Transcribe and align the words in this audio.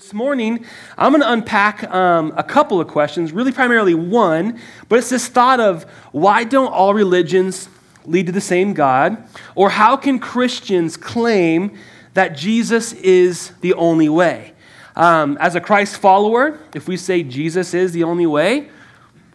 This 0.00 0.14
morning, 0.14 0.64
I'm 0.96 1.12
going 1.12 1.20
to 1.20 1.30
unpack 1.30 1.84
um, 1.92 2.32
a 2.34 2.42
couple 2.42 2.80
of 2.80 2.88
questions, 2.88 3.32
really 3.32 3.52
primarily 3.52 3.92
one, 3.92 4.58
but 4.88 4.98
it's 4.98 5.10
this 5.10 5.28
thought 5.28 5.60
of 5.60 5.82
why 6.12 6.44
don't 6.44 6.72
all 6.72 6.94
religions 6.94 7.68
lead 8.06 8.24
to 8.24 8.32
the 8.32 8.40
same 8.40 8.72
God? 8.72 9.22
Or 9.54 9.68
how 9.68 9.98
can 9.98 10.18
Christians 10.18 10.96
claim 10.96 11.76
that 12.14 12.34
Jesus 12.34 12.94
is 12.94 13.52
the 13.60 13.74
only 13.74 14.08
way? 14.08 14.54
Um, 14.96 15.36
as 15.38 15.54
a 15.54 15.60
Christ 15.60 15.98
follower, 15.98 16.58
if 16.74 16.88
we 16.88 16.96
say 16.96 17.22
Jesus 17.22 17.74
is 17.74 17.92
the 17.92 18.04
only 18.04 18.26
way, 18.26 18.70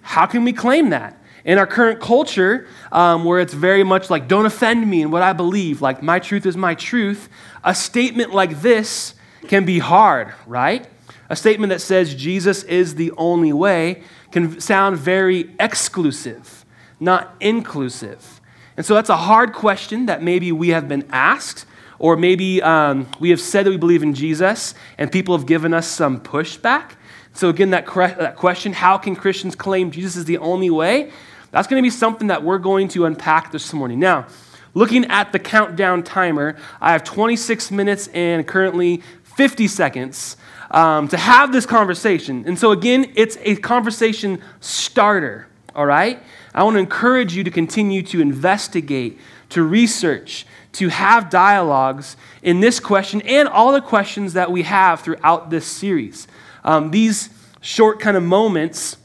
how 0.02 0.25
can 0.25 0.43
we 0.43 0.52
claim 0.52 0.89
that? 0.89 1.21
In 1.43 1.59
our 1.59 1.68
current 1.68 2.00
culture, 2.00 2.66
um, 2.91 3.23
where 3.23 3.39
it's 3.39 3.54
very 3.54 3.84
much 3.84 4.09
like, 4.09 4.27
don't 4.27 4.47
offend 4.47 4.89
me 4.89 5.04
in 5.04 5.11
what 5.11 5.21
I 5.21 5.34
believe, 5.34 5.84
like 5.84 6.02
my 6.02 6.18
truth 6.18 6.43
is 6.47 6.57
my 6.57 6.73
truth, 6.73 7.29
a 7.63 7.75
statement 7.75 8.34
like 8.34 8.61
this 8.61 9.13
can 9.48 9.66
be 9.66 9.80
hard, 9.80 10.34
right? 10.46 10.88
A 11.30 11.36
statement 11.36 11.71
that 11.71 11.82
says 11.82 12.14
Jesus 12.14 12.63
is 12.63 12.95
the 12.95 13.12
only 13.17 13.54
way 13.54 14.04
can 14.31 14.59
sound 14.59 14.98
very 14.98 15.49
exclusive, 15.59 16.66
not 16.99 17.35
inclusive. 17.40 18.41
And 18.77 18.85
so 18.85 18.94
that's 18.94 19.09
a 19.09 19.18
hard 19.18 19.54
question 19.54 20.05
that 20.08 20.21
maybe 20.21 20.52
we 20.52 20.70
have 20.70 20.88
been 20.88 21.05
asked, 21.09 21.66
or 21.98 22.18
maybe 22.18 22.62
um, 22.62 23.08
we 23.20 23.30
have 23.30 23.40
said 23.40 23.66
that 23.66 23.70
we 23.70 23.77
believe 23.77 24.04
in 24.04 24.13
Jesus, 24.13 24.76
and 24.98 25.12
people 25.12 25.38
have 25.38 25.48
given 25.48 25.73
us 25.73 25.88
some 25.88 26.20
pushback. 26.20 26.91
So, 27.34 27.49
again, 27.49 27.71
that, 27.71 27.85
that 27.93 28.35
question 28.35 28.73
how 28.73 28.98
can 28.98 29.16
Christians 29.16 29.55
claim 29.55 29.91
Jesus 29.91 30.16
is 30.16 30.26
the 30.26 30.38
only 30.38 30.70
way? 30.70 31.12
That's 31.52 31.68
going 31.68 31.82
to 31.82 31.85
be 31.85 31.90
something 31.90 32.27
that 32.27 32.43
we're 32.43 32.57
going 32.57 32.90
to 32.90 33.05
unpack 33.05 33.52
this 33.52 33.71
morning. 33.71 33.99
Now, 33.99 34.27
looking 34.73 35.05
at 35.05 35.32
the 35.32 35.40
countdown 35.40 36.04
timer, 36.04 36.57
I 36.82 36.91
have 36.91 37.04
26 37.04 37.71
minutes 37.71 38.07
and 38.09 38.46
currently 38.46 39.02
50 39.35 39.67
seconds 39.67 40.38
um, 40.71 41.07
to 41.09 41.17
have 41.17 41.52
this 41.52 41.66
conversation. 41.66 42.43
And 42.48 42.57
so, 42.57 42.71
again, 42.71 43.12
it's 43.16 43.38
a 43.41 43.55
conversation 43.57 44.41
starter, 44.60 45.48
all 45.76 45.85
right? 45.85 46.21
I 46.54 46.63
want 46.63 46.76
to 46.76 46.79
encourage 46.79 47.35
you 47.35 47.43
to 47.43 47.51
continue 47.51 48.01
to 48.04 48.21
investigate, 48.21 49.20
to 49.49 49.63
research, 49.63 50.45
to 50.73 50.90
have 50.90 51.29
dialogues 51.29 52.18
in 52.41 52.60
this 52.60 52.79
question 52.79 53.21
and 53.21 53.48
all 53.48 53.71
the 53.71 53.82
questions 53.82 54.34
that 54.34 54.51
we 54.51 54.63
have 54.63 55.01
throughout 55.01 55.49
this 55.49 55.65
series. 55.65 56.27
Um, 56.63 56.91
these 56.91 57.29
short 57.62 57.99
kind 57.99 58.17
of 58.17 58.23
moments 58.23 58.98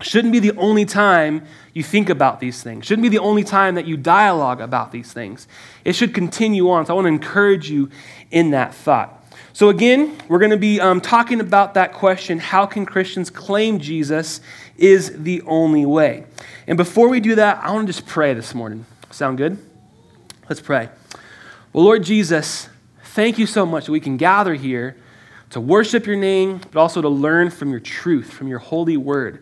shouldn't 0.00 0.32
be 0.32 0.38
the 0.38 0.56
only 0.56 0.84
time 0.84 1.44
you 1.72 1.82
think 1.82 2.08
about 2.08 2.40
these 2.40 2.62
things, 2.62 2.86
shouldn't 2.86 3.02
be 3.02 3.08
the 3.08 3.18
only 3.18 3.42
time 3.42 3.74
that 3.74 3.86
you 3.86 3.96
dialogue 3.96 4.60
about 4.60 4.92
these 4.92 5.12
things. 5.12 5.48
It 5.84 5.94
should 5.94 6.14
continue 6.14 6.70
on. 6.70 6.86
So 6.86 6.92
I 6.92 6.94
want 6.94 7.06
to 7.06 7.08
encourage 7.08 7.68
you 7.68 7.90
in 8.30 8.50
that 8.50 8.74
thought. 8.74 9.23
So, 9.54 9.68
again, 9.68 10.18
we're 10.26 10.40
going 10.40 10.50
to 10.50 10.56
be 10.56 10.80
um, 10.80 11.00
talking 11.00 11.38
about 11.38 11.74
that 11.74 11.92
question 11.92 12.40
how 12.40 12.66
can 12.66 12.84
Christians 12.84 13.30
claim 13.30 13.78
Jesus 13.78 14.40
is 14.76 15.22
the 15.22 15.42
only 15.42 15.86
way? 15.86 16.24
And 16.66 16.76
before 16.76 17.08
we 17.08 17.20
do 17.20 17.36
that, 17.36 17.62
I 17.62 17.70
want 17.70 17.86
to 17.86 17.92
just 17.92 18.04
pray 18.04 18.34
this 18.34 18.52
morning. 18.52 18.84
Sound 19.12 19.38
good? 19.38 19.56
Let's 20.48 20.60
pray. 20.60 20.88
Well, 21.72 21.84
Lord 21.84 22.02
Jesus, 22.02 22.68
thank 23.04 23.38
you 23.38 23.46
so 23.46 23.64
much 23.64 23.86
that 23.86 23.92
we 23.92 24.00
can 24.00 24.16
gather 24.16 24.54
here 24.54 24.96
to 25.50 25.60
worship 25.60 26.04
your 26.04 26.16
name, 26.16 26.60
but 26.72 26.80
also 26.80 27.00
to 27.00 27.08
learn 27.08 27.50
from 27.50 27.70
your 27.70 27.78
truth, 27.78 28.32
from 28.32 28.48
your 28.48 28.58
holy 28.58 28.96
word. 28.96 29.40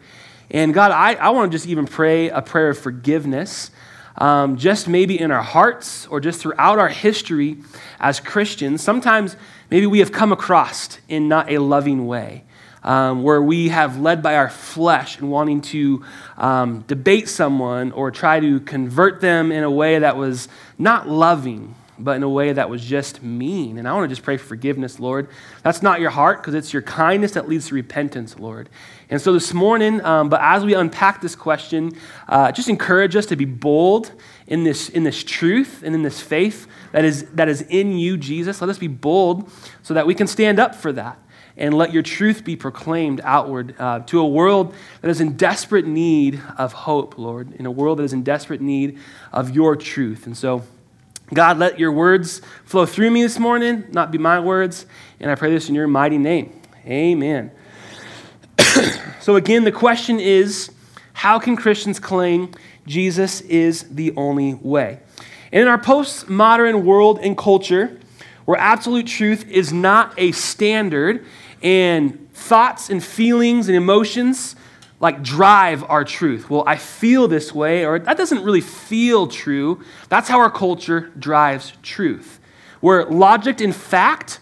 And 0.51 0.75
God, 0.75 0.93
I, 0.93 1.15
I 1.15 1.31
want 1.31 1.51
to 1.51 1.57
just 1.57 1.67
even 1.67 1.87
pray 1.87 2.29
a 2.29 2.43
prayer 2.43 2.69
of 2.69 2.79
forgiveness 2.79 3.71
um, 4.19 4.57
just 4.57 4.89
maybe 4.89 5.19
in 5.19 5.31
our 5.31 5.43
hearts 5.43 6.07
or 6.09 6.21
just 6.21 6.41
throughout 6.41 6.79
our 6.79 6.89
history 6.89 7.59
as 8.01 8.21
Christians, 8.21 8.83
sometimes 8.83 9.37
maybe 9.71 9.87
we 9.87 10.01
have 10.01 10.13
come 10.13 10.33
across 10.33 10.99
in 11.09 11.29
not 11.29 11.51
a 11.51 11.59
loving 11.59 12.07
way. 12.07 12.45
Um, 12.85 13.23
where 13.23 13.41
we 13.41 13.69
have 13.69 14.01
led 14.01 14.25
by 14.25 14.35
our 14.35 14.51
flesh 14.51 15.17
and 15.19 15.31
wanting 15.31 15.61
to 15.61 16.05
um, 16.37 16.81
debate 16.89 17.29
someone 17.29 17.93
or 17.93 18.11
try 18.11 18.41
to 18.41 18.59
convert 18.59 19.21
them 19.21 19.53
in 19.53 19.63
a 19.63 19.70
way 19.70 20.01
that 20.01 20.17
was 20.17 20.48
not 20.79 21.09
loving, 21.09 21.77
but 22.02 22.17
in 22.17 22.23
a 22.23 22.29
way 22.29 22.52
that 22.52 22.68
was 22.68 22.85
just 22.85 23.23
mean. 23.23 23.79
And 23.79 23.89
I 23.89 23.92
want 23.92 24.05
to 24.05 24.08
just 24.08 24.24
pray 24.24 24.36
for 24.36 24.46
forgiveness, 24.46 24.98
Lord. 24.98 25.29
That's 25.63 25.83
not 25.83 26.01
your 26.01 26.11
heart 26.11 26.40
because 26.40 26.55
it's 26.55 26.73
your 26.73 26.83
kindness 26.83 27.33
that 27.33 27.48
leads 27.48 27.68
to 27.68 27.74
repentance, 27.74 28.39
Lord. 28.39 28.68
And 29.08 29.20
so 29.20 29.33
this 29.33 29.52
morning, 29.52 30.05
um, 30.05 30.29
but 30.29 30.41
as 30.42 30.64
we 30.64 30.74
unpack 30.74 31.20
this 31.20 31.36
question, 31.36 31.92
uh, 32.29 32.52
just 32.52 32.68
encourage 32.68 33.17
us 33.17 33.27
to 33.27 33.36
be 33.36 33.45
bold 33.45 34.12
in 34.46 34.64
this, 34.64 34.89
in 34.89 35.05
this 35.05 35.23
truth 35.23 35.83
and 35.85 35.95
in 35.95 36.02
this 36.02 36.20
faith 36.20 36.67
that 36.92 37.05
is, 37.05 37.24
that 37.33 37.48
is 37.48 37.62
in 37.62 37.96
you, 37.96 38.17
Jesus. 38.17 38.61
Let 38.61 38.70
us 38.70 38.79
be 38.79 38.89
bold 38.89 39.51
so 39.83 39.95
that 39.95 40.07
we 40.07 40.14
can 40.14 40.27
stand 40.27 40.58
up 40.58 40.74
for 40.74 40.92
that 40.92 41.18
and 41.57 41.74
let 41.74 41.92
your 41.92 42.02
truth 42.02 42.45
be 42.45 42.57
proclaimed 42.57 43.20
outward 43.24 43.74
uh, 43.79 44.01
to 44.01 44.20
a 44.20 44.27
world 44.27 44.74
that 45.01 45.11
is 45.11 45.20
in 45.20 45.36
desperate 45.36 45.86
need 45.86 46.41
of 46.57 46.73
hope, 46.73 47.18
Lord, 47.18 47.52
in 47.52 47.67
a 47.67 47.70
world 47.70 47.98
that 47.98 48.05
is 48.05 48.12
in 48.12 48.23
desperate 48.23 48.61
need 48.61 48.98
of 49.33 49.51
your 49.51 49.77
truth. 49.77 50.27
And 50.27 50.36
so, 50.36 50.62
God, 51.33 51.59
let 51.59 51.79
your 51.79 51.93
words 51.93 52.43
flow 52.65 52.87
through 52.87 53.11
me 53.11 53.23
this 53.23 53.39
morning, 53.39 53.85
not 53.91 54.11
be 54.11 54.19
my 54.19 54.41
words. 54.41 54.87
And 55.20 55.31
I 55.31 55.35
pray 55.35 55.51
this 55.51 55.69
in 55.69 55.75
your 55.75 55.87
mighty 55.87 56.19
name. 56.19 56.61
Amen. 56.87 57.51
so, 59.20 59.37
again, 59.37 59.65
the 59.65 59.73
question 59.73 60.21
is 60.21 60.71
how 61.13 61.39
can 61.39 61.57
Christians 61.57 61.98
claim 61.98 62.53
Jesus 62.87 63.41
is 63.42 63.85
the 63.85 64.13
only 64.17 64.55
way? 64.55 65.01
And 65.53 65.63
in 65.63 65.69
our 65.69 65.79
postmodern 65.79 66.83
world 66.83 67.19
and 67.23 67.37
culture, 67.37 67.98
where 68.45 68.59
absolute 68.59 69.07
truth 69.07 69.48
is 69.48 69.73
not 69.73 70.15
a 70.19 70.33
standard, 70.33 71.25
and 71.63 72.33
thoughts 72.33 72.91
and 72.91 73.03
feelings 73.03 73.69
and 73.69 73.77
emotions 73.77 74.57
like 75.02 75.20
drive 75.23 75.85
our 75.90 76.05
truth. 76.05 76.48
Well, 76.48 76.63
I 76.67 76.77
feel 76.77 77.27
this 77.29 77.52
way, 77.52 77.85
or 77.85 77.98
that 77.98 78.17
doesn't 78.17 78.42
really 78.42 78.61
feel 78.61 79.27
true. 79.27 79.83
That's 80.08 80.29
how 80.29 80.39
our 80.39 80.51
culture 80.51 81.13
drives 81.18 81.73
truth. 81.83 82.39
Where 82.80 83.05
logic 83.05 83.61
and 83.61 83.74
fact 83.74 84.39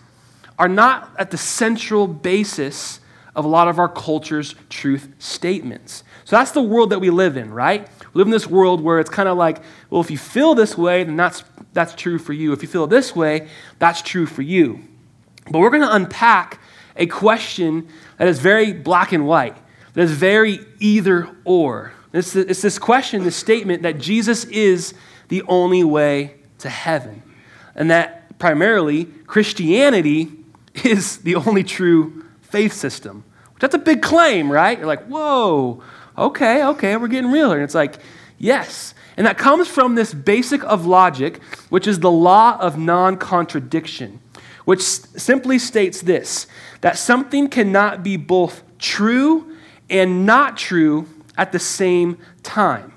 are 0.59 0.69
not 0.69 1.11
at 1.19 1.31
the 1.31 1.39
central 1.39 2.07
basis 2.07 3.01
of 3.35 3.47
a 3.47 3.49
lot 3.49 3.69
of 3.69 3.79
our 3.79 3.89
culture's 3.89 4.55
truth 4.69 5.09
statements. 5.19 6.05
So 6.25 6.37
that's 6.37 6.51
the 6.51 6.63
world 6.63 6.91
that 6.91 6.99
we 7.01 7.09
live 7.09 7.39
in, 7.39 7.51
right? 7.51 7.89
We 8.13 8.19
live 8.19 8.27
in 8.27 8.33
this 8.33 8.47
world 8.47 8.83
where 8.83 8.99
it's 9.01 9.09
kind 9.09 9.31
of 9.31 9.39
like, 9.39 9.63
well, 9.89 10.03
if 10.03 10.11
you 10.11 10.19
feel 10.19 10.55
this 10.55 10.77
way, 10.77 11.05
then 11.05 11.17
that's, 11.17 11.43
that's 11.73 11.95
true 11.95 12.19
for 12.19 12.35
you. 12.35 12.53
If 12.53 12.61
you 12.61 12.69
feel 12.69 12.87
this 12.87 13.17
way, 13.17 13.49
that's 13.79 14.03
true 14.03 14.27
for 14.27 14.43
you. 14.43 14.83
But 15.51 15.61
we're 15.61 15.71
going 15.71 15.83
to 15.83 15.95
unpack 15.95 16.61
a 16.97 17.07
question 17.07 17.89
that 18.19 18.29
is 18.29 18.41
very 18.41 18.75
black 18.75 19.13
and 19.13 19.27
white, 19.27 19.57
that 19.95 20.03
is 20.03 20.13
very 20.13 20.61
either 20.79 21.29
or. 21.45 21.93
It's, 22.13 22.35
it's 22.35 22.63
this 22.63 22.79
question, 22.79 23.25
this 23.25 23.37
statement 23.37 23.83
that 23.83 23.99
Jesus 23.99 24.45
is 24.47 24.95
the 25.29 25.43
only 25.43 25.85
way 25.85 26.35
to 26.59 26.69
heaven. 26.69 27.23
And 27.75 27.91
that 27.91 28.39
primarily 28.39 29.05
Christianity 29.27 30.33
is 30.85 31.19
the 31.19 31.37
only 31.37 31.65
true 31.65 32.25
faith 32.41 32.73
system. 32.73 33.25
That's 33.61 33.75
a 33.75 33.79
big 33.79 34.03
claim, 34.03 34.51
right? 34.51 34.79
You're 34.79 34.87
like, 34.87 35.07
whoa, 35.07 35.83
okay, 36.17 36.65
okay, 36.65 36.97
we're 36.97 37.09
getting 37.09 37.31
realer. 37.31 37.57
And 37.57 37.65
it's 37.65 37.75
like, 37.75 37.97
yes. 38.39 38.95
And 39.17 39.27
that 39.27 39.37
comes 39.37 39.69
from 39.69 39.95
this 39.95 40.15
basic 40.15 40.65
of 40.65 40.87
logic, 40.87 41.43
which 41.69 41.87
is 41.87 42.01
the 42.01 42.11
law 42.11 42.59
of 42.59 42.79
non 42.79 43.19
contradiction, 43.19 44.21
which 44.65 44.81
simply 44.81 45.59
states 45.59 46.01
this 46.01 46.47
that 46.81 46.97
something 46.97 47.49
cannot 47.49 48.03
be 48.03 48.17
both 48.17 48.63
true 48.79 49.50
and 49.91 50.25
not 50.25 50.57
true 50.57 51.07
at 51.37 51.53
the 51.53 51.59
same 51.59 52.19
time. 52.43 52.93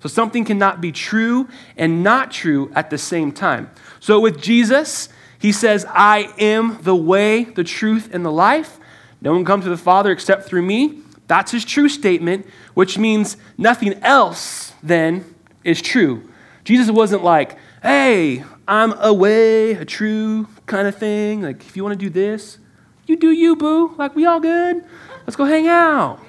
So 0.00 0.08
something 0.08 0.44
cannot 0.44 0.80
be 0.80 0.92
true 0.92 1.48
and 1.76 2.02
not 2.02 2.30
true 2.30 2.70
at 2.74 2.90
the 2.90 2.98
same 2.98 3.32
time. 3.32 3.70
So 4.00 4.20
with 4.20 4.40
Jesus, 4.40 5.08
he 5.38 5.52
says, 5.52 5.86
I 5.88 6.32
am 6.38 6.78
the 6.82 6.94
way, 6.94 7.44
the 7.44 7.64
truth, 7.64 8.10
and 8.12 8.24
the 8.24 8.32
life. 8.32 8.78
No 9.20 9.32
one 9.32 9.44
comes 9.44 9.64
to 9.64 9.70
the 9.70 9.76
Father 9.76 10.12
except 10.12 10.44
through 10.44 10.62
me. 10.62 11.00
That's 11.26 11.50
his 11.52 11.64
true 11.64 11.88
statement, 11.88 12.46
which 12.74 12.96
means 12.96 13.36
nothing 13.56 13.94
else 14.02 14.72
then 14.82 15.24
is 15.64 15.82
true. 15.82 16.28
Jesus 16.64 16.90
wasn't 16.90 17.24
like, 17.24 17.56
hey, 17.82 18.44
I'm 18.66 18.92
a 18.98 19.12
way, 19.12 19.72
a 19.72 19.84
true 19.84 20.48
kind 20.66 20.86
of 20.86 20.96
thing. 20.96 21.42
Like, 21.42 21.60
if 21.66 21.76
you 21.76 21.82
want 21.82 21.98
to 21.98 22.04
do 22.04 22.10
this, 22.10 22.58
you 23.06 23.16
do 23.16 23.30
you, 23.30 23.56
boo. 23.56 23.94
Like, 23.96 24.14
we 24.14 24.26
all 24.26 24.40
good? 24.40 24.84
Let's 25.28 25.36
go 25.36 25.44
hang 25.44 25.68
out. 25.68 26.20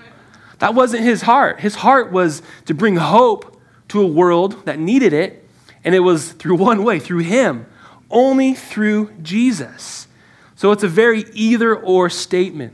That 0.58 0.76
wasn't 0.76 1.06
his 1.06 1.22
heart. 1.22 1.62
His 1.62 1.76
heart 1.76 2.12
was 2.12 2.42
to 2.66 2.74
bring 2.74 2.98
hope 2.98 3.58
to 3.88 4.02
a 4.02 4.06
world 4.06 4.66
that 4.66 4.78
needed 4.78 5.14
it, 5.14 5.48
and 5.86 5.96
it 5.96 6.02
was 6.02 6.34
through 6.34 6.56
one 6.58 6.84
way, 6.84 7.00
through 7.00 7.20
him 7.20 7.66
only 8.12 8.54
through 8.54 9.14
Jesus. 9.22 10.10
So 10.58 10.74
it's 10.74 10.84
a 10.84 10.90
very 10.90 11.24
either 11.32 11.74
or 11.74 12.10
statement. 12.10 12.74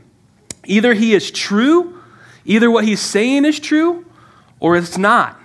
Either 0.64 0.94
he 0.94 1.14
is 1.14 1.30
true, 1.30 2.02
either 2.44 2.72
what 2.72 2.82
he's 2.82 3.00
saying 3.00 3.44
is 3.44 3.60
true, 3.60 4.04
or 4.58 4.76
it's 4.76 4.98
not. 4.98 5.38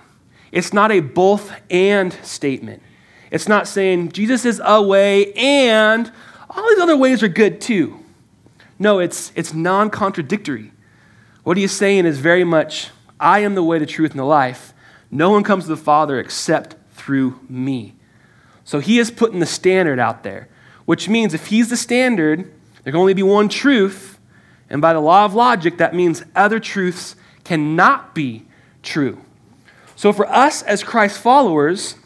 It's 0.50 0.72
not 0.72 0.90
a 0.90 0.98
both 0.98 1.52
and 1.70 2.12
statement. 2.24 2.82
It's 3.30 3.46
not 3.46 3.68
saying 3.68 4.10
Jesus 4.10 4.44
is 4.44 4.60
a 4.64 4.82
way 4.82 5.32
and 5.34 6.10
all 6.50 6.68
these 6.70 6.80
other 6.80 6.96
ways 6.96 7.22
are 7.22 7.28
good 7.28 7.60
too. 7.60 8.02
No, 8.82 8.98
it's, 8.98 9.30
it's 9.36 9.54
non 9.54 9.90
contradictory. 9.90 10.71
What 11.44 11.56
he 11.56 11.64
is 11.64 11.72
saying 11.72 12.06
is 12.06 12.18
very 12.18 12.44
much, 12.44 12.90
I 13.18 13.40
am 13.40 13.54
the 13.54 13.62
way, 13.62 13.78
the 13.78 13.86
truth, 13.86 14.12
and 14.12 14.20
the 14.20 14.24
life. 14.24 14.72
No 15.10 15.30
one 15.30 15.42
comes 15.42 15.64
to 15.64 15.70
the 15.70 15.76
Father 15.76 16.18
except 16.18 16.76
through 16.92 17.40
me. 17.48 17.94
So 18.64 18.78
he 18.78 18.98
is 18.98 19.10
putting 19.10 19.40
the 19.40 19.46
standard 19.46 19.98
out 19.98 20.22
there, 20.22 20.48
which 20.84 21.08
means 21.08 21.34
if 21.34 21.46
he's 21.46 21.68
the 21.68 21.76
standard, 21.76 22.50
there 22.84 22.92
can 22.92 23.00
only 23.00 23.14
be 23.14 23.22
one 23.22 23.48
truth. 23.48 24.18
And 24.70 24.80
by 24.80 24.92
the 24.92 25.00
law 25.00 25.24
of 25.24 25.34
logic, 25.34 25.78
that 25.78 25.94
means 25.94 26.24
other 26.34 26.60
truths 26.60 27.16
cannot 27.44 28.14
be 28.14 28.46
true. 28.82 29.18
So 29.96 30.12
for 30.12 30.26
us 30.26 30.62
as 30.62 30.82
Christ 30.82 31.20
followers, 31.20 31.96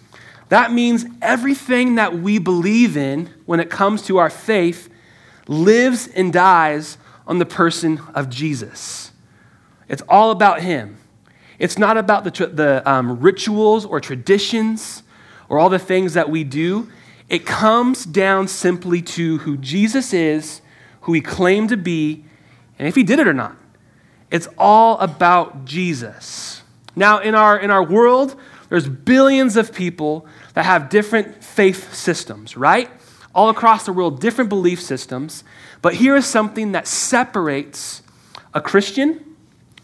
that 0.48 0.72
means 0.72 1.04
everything 1.20 1.96
that 1.96 2.18
we 2.18 2.38
believe 2.38 2.96
in 2.96 3.30
when 3.46 3.60
it 3.60 3.70
comes 3.70 4.02
to 4.02 4.18
our 4.18 4.30
faith 4.30 4.88
lives 5.46 6.08
and 6.08 6.32
dies 6.32 6.98
on 7.26 7.38
the 7.38 7.46
person 7.46 8.00
of 8.14 8.30
Jesus. 8.30 9.12
It's 9.88 10.02
all 10.08 10.30
about 10.30 10.60
Him. 10.60 10.98
It's 11.58 11.78
not 11.78 11.96
about 11.96 12.24
the, 12.24 12.46
the 12.46 12.82
um, 12.90 13.20
rituals 13.20 13.84
or 13.84 14.00
traditions 14.00 15.02
or 15.48 15.58
all 15.58 15.68
the 15.68 15.78
things 15.78 16.14
that 16.14 16.28
we 16.28 16.44
do. 16.44 16.90
It 17.28 17.46
comes 17.46 18.04
down 18.04 18.48
simply 18.48 19.02
to 19.02 19.38
who 19.38 19.56
Jesus 19.56 20.12
is, 20.12 20.60
who 21.02 21.12
He 21.12 21.20
claimed 21.20 21.70
to 21.70 21.76
be, 21.76 22.24
and 22.78 22.86
if 22.86 22.94
He 22.94 23.02
did 23.02 23.18
it 23.18 23.26
or 23.26 23.34
not. 23.34 23.56
It's 24.30 24.48
all 24.58 24.98
about 24.98 25.64
Jesus. 25.64 26.62
Now, 26.94 27.18
in 27.18 27.34
our, 27.34 27.58
in 27.58 27.70
our 27.70 27.84
world, 27.84 28.38
there's 28.68 28.88
billions 28.88 29.56
of 29.56 29.72
people 29.72 30.26
that 30.54 30.64
have 30.64 30.88
different 30.88 31.44
faith 31.44 31.94
systems, 31.94 32.56
right? 32.56 32.90
All 33.34 33.48
across 33.48 33.86
the 33.86 33.92
world, 33.92 34.20
different 34.20 34.50
belief 34.50 34.80
systems. 34.80 35.44
But 35.82 35.94
here 35.94 36.16
is 36.16 36.26
something 36.26 36.72
that 36.72 36.88
separates 36.88 38.02
a 38.52 38.60
Christian 38.60 39.35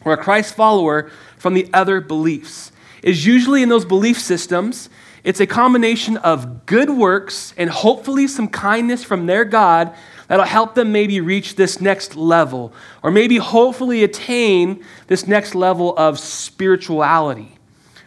or 0.05 0.13
a 0.13 0.17
Christ 0.17 0.55
follower 0.55 1.11
from 1.39 1.55
the 1.55 1.69
other 1.73 2.01
beliefs. 2.01 2.73
Is 3.03 3.27
usually 3.27 3.63
in 3.63 3.69
those 3.69 3.85
belief 3.85 4.21
systems, 4.21 4.89
it's 5.25 5.41
a 5.41 5.47
combination 5.47 6.17
of 6.19 6.67
good 6.67 6.91
works 6.91 7.55
and 7.57 7.71
hopefully 7.71 8.27
some 8.27 8.49
kindness 8.49 9.05
from 9.05 9.27
their 9.27 9.45
God 9.45 9.95
that'll 10.27 10.45
help 10.45 10.75
them 10.75 10.91
maybe 10.91 11.21
reach 11.21 11.55
this 11.55 11.81
next 11.81 12.17
level 12.17 12.73
or 13.03 13.11
maybe 13.11 13.37
hopefully 13.37 14.03
attain 14.03 14.85
this 15.07 15.27
next 15.27 15.55
level 15.55 15.97
of 15.97 16.19
spirituality. 16.19 17.57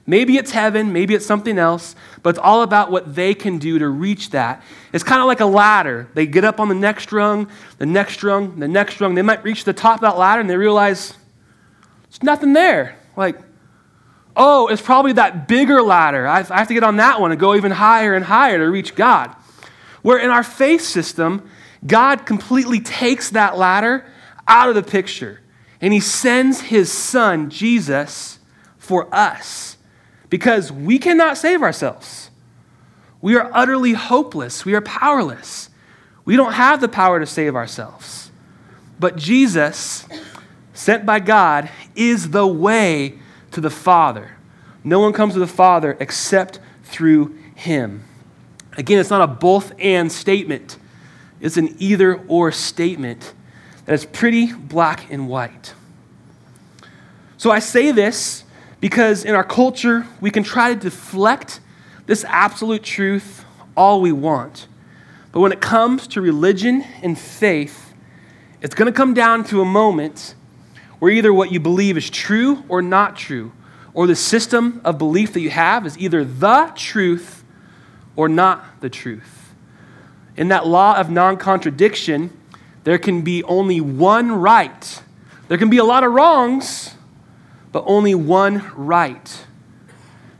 Maybe 0.07 0.37
it's 0.37 0.51
heaven, 0.51 0.93
maybe 0.93 1.15
it's 1.15 1.25
something 1.25 1.57
else, 1.57 1.95
but 2.21 2.31
it's 2.31 2.39
all 2.39 2.61
about 2.61 2.91
what 2.91 3.15
they 3.15 3.33
can 3.33 3.57
do 3.57 3.79
to 3.79 3.87
reach 3.87 4.31
that. 4.31 4.61
It's 4.93 5.03
kind 5.03 5.19
of 5.19 5.27
like 5.27 5.39
a 5.39 5.45
ladder. 5.45 6.07
They 6.13 6.27
get 6.27 6.43
up 6.43 6.59
on 6.59 6.69
the 6.69 6.75
next 6.75 7.11
rung, 7.11 7.49
the 7.79 7.87
next 7.87 8.23
rung, 8.23 8.59
the 8.59 8.67
next 8.67 9.01
rung. 9.01 9.15
They 9.15 9.23
might 9.23 9.43
reach 9.43 9.63
the 9.63 9.73
top 9.73 9.95
of 9.95 10.01
that 10.01 10.17
ladder 10.17 10.41
and 10.41 10.49
they 10.49 10.57
realize 10.57 11.15
there's 12.15 12.23
nothing 12.23 12.53
there. 12.53 12.95
Like, 13.17 13.37
oh, 14.37 14.67
it's 14.67 14.81
probably 14.81 15.13
that 15.13 15.47
bigger 15.47 15.81
ladder. 15.81 16.25
I 16.25 16.43
have 16.43 16.67
to 16.69 16.73
get 16.73 16.83
on 16.83 16.97
that 16.97 17.19
one 17.19 17.31
and 17.31 17.39
go 17.39 17.55
even 17.55 17.71
higher 17.71 18.13
and 18.13 18.23
higher 18.23 18.57
to 18.57 18.69
reach 18.69 18.95
God. 18.95 19.35
Where 20.01 20.17
in 20.17 20.29
our 20.29 20.43
faith 20.43 20.81
system, 20.81 21.49
God 21.85 22.25
completely 22.25 22.79
takes 22.79 23.31
that 23.31 23.57
ladder 23.57 24.05
out 24.47 24.69
of 24.69 24.75
the 24.75 24.83
picture 24.83 25.41
and 25.81 25.93
he 25.93 25.99
sends 25.99 26.61
his 26.61 26.91
son, 26.91 27.49
Jesus, 27.49 28.39
for 28.77 29.13
us 29.13 29.77
because 30.29 30.71
we 30.71 30.99
cannot 30.99 31.37
save 31.37 31.61
ourselves. 31.61 32.29
We 33.21 33.35
are 33.35 33.49
utterly 33.53 33.93
hopeless. 33.93 34.63
We 34.63 34.73
are 34.75 34.81
powerless. 34.81 35.69
We 36.23 36.37
don't 36.37 36.53
have 36.53 36.79
the 36.79 36.87
power 36.87 37.19
to 37.19 37.25
save 37.25 37.55
ourselves. 37.55 38.31
But 38.99 39.17
Jesus, 39.17 40.07
sent 40.73 41.05
by 41.05 41.19
God, 41.19 41.69
is 41.95 42.31
the 42.31 42.45
way 42.45 43.19
to 43.51 43.61
the 43.61 43.69
Father. 43.69 44.31
No 44.83 44.99
one 44.99 45.13
comes 45.13 45.33
to 45.33 45.39
the 45.39 45.47
Father 45.47 45.97
except 45.99 46.59
through 46.83 47.35
him. 47.55 48.03
Again, 48.77 48.99
it's 48.99 49.09
not 49.09 49.21
a 49.21 49.27
both 49.27 49.73
and 49.79 50.11
statement, 50.11 50.77
it's 51.39 51.57
an 51.57 51.75
either 51.79 52.21
or 52.27 52.51
statement 52.51 53.33
that 53.85 53.93
is 53.93 54.05
pretty 54.05 54.51
black 54.51 55.11
and 55.11 55.27
white. 55.27 55.73
So 57.37 57.51
I 57.51 57.59
say 57.59 57.91
this 57.91 58.43
because 58.79 59.23
in 59.23 59.35
our 59.35 59.43
culture, 59.43 60.05
we 60.21 60.31
can 60.31 60.43
try 60.43 60.73
to 60.73 60.79
deflect 60.79 61.59
this 62.05 62.23
absolute 62.25 62.83
truth 62.83 63.45
all 63.75 64.01
we 64.01 64.11
want. 64.11 64.67
But 65.31 65.41
when 65.41 65.51
it 65.51 65.61
comes 65.61 66.07
to 66.07 66.21
religion 66.21 66.83
and 67.01 67.17
faith, 67.17 67.93
it's 68.61 68.73
going 68.73 68.91
to 68.91 68.95
come 68.95 69.13
down 69.13 69.43
to 69.45 69.61
a 69.61 69.65
moment 69.65 70.33
where 71.05 71.13
either 71.13 71.31
what 71.31 71.51
you 71.51 71.59
believe 71.59 71.97
is 71.97 72.09
true 72.09 72.63
or 72.67 72.81
not 72.81 73.15
true, 73.15 73.51
or 73.93 74.07
the 74.07 74.15
system 74.15 74.81
of 74.83 74.97
belief 74.97 75.33
that 75.33 75.39
you 75.39 75.51
have 75.51 75.85
is 75.85 75.95
either 75.99 76.25
the 76.25 76.73
truth 76.75 77.43
or 78.15 78.27
not 78.27 78.81
the 78.81 78.89
truth. 78.89 79.53
In 80.35 80.47
that 80.47 80.65
law 80.65 80.97
of 80.97 81.11
non 81.11 81.37
contradiction, 81.37 82.35
there 82.85 82.97
can 82.97 83.21
be 83.21 83.43
only 83.43 83.79
one 83.79 84.31
right. 84.31 85.03
There 85.47 85.59
can 85.59 85.69
be 85.69 85.77
a 85.77 85.83
lot 85.83 86.03
of 86.03 86.11
wrongs, 86.11 86.95
but 87.71 87.83
only 87.85 88.15
one 88.15 88.71
right. 88.75 89.45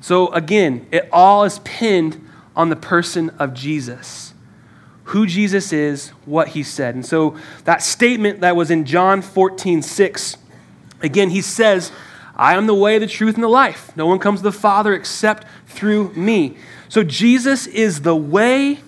So 0.01 0.29
again, 0.29 0.87
it 0.91 1.07
all 1.11 1.43
is 1.43 1.59
pinned 1.59 2.27
on 2.55 2.69
the 2.69 2.75
person 2.75 3.29
of 3.37 3.53
Jesus. 3.53 4.33
Who 5.03 5.27
Jesus 5.27 5.71
is, 5.71 6.09
what 6.25 6.47
he 6.47 6.63
said. 6.63 6.95
And 6.95 7.05
so 7.05 7.37
that 7.65 7.83
statement 7.83 8.41
that 8.41 8.55
was 8.55 8.71
in 8.71 8.85
John 8.85 9.21
14, 9.21 9.83
6, 9.83 10.37
again, 11.05 11.29
he 11.29 11.41
says, 11.41 11.91
I 12.35 12.55
am 12.55 12.67
the 12.67 12.73
way, 12.73 12.97
the 12.97 13.07
truth, 13.07 13.35
and 13.35 13.43
the 13.43 13.49
life. 13.49 13.95
No 13.95 14.05
one 14.05 14.19
comes 14.19 14.39
to 14.39 14.43
the 14.43 14.51
Father 14.51 14.93
except 14.93 15.47
through 15.67 16.13
me. 16.13 16.57
So 16.89 17.03
Jesus 17.03 17.67
is 17.67 18.01
the 18.01 18.15
way, 18.15 18.79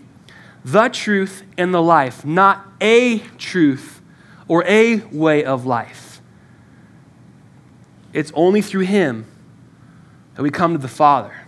the 0.66 0.90
truth, 0.90 1.44
and 1.58 1.74
the 1.74 1.81
life, 1.81 2.25
not 2.25 2.66
a 2.81 3.19
truth 3.38 4.02
or 4.48 4.66
a 4.66 4.98
way 5.12 5.44
of 5.44 5.66
life. 5.66 6.22
It's 8.14 8.31
only 8.34 8.62
through 8.62 8.86
Him 8.86 9.25
that 10.36 10.44
we 10.44 10.50
come 10.50 10.74
to 10.74 10.78
the 10.78 10.88
Father. 10.88 11.46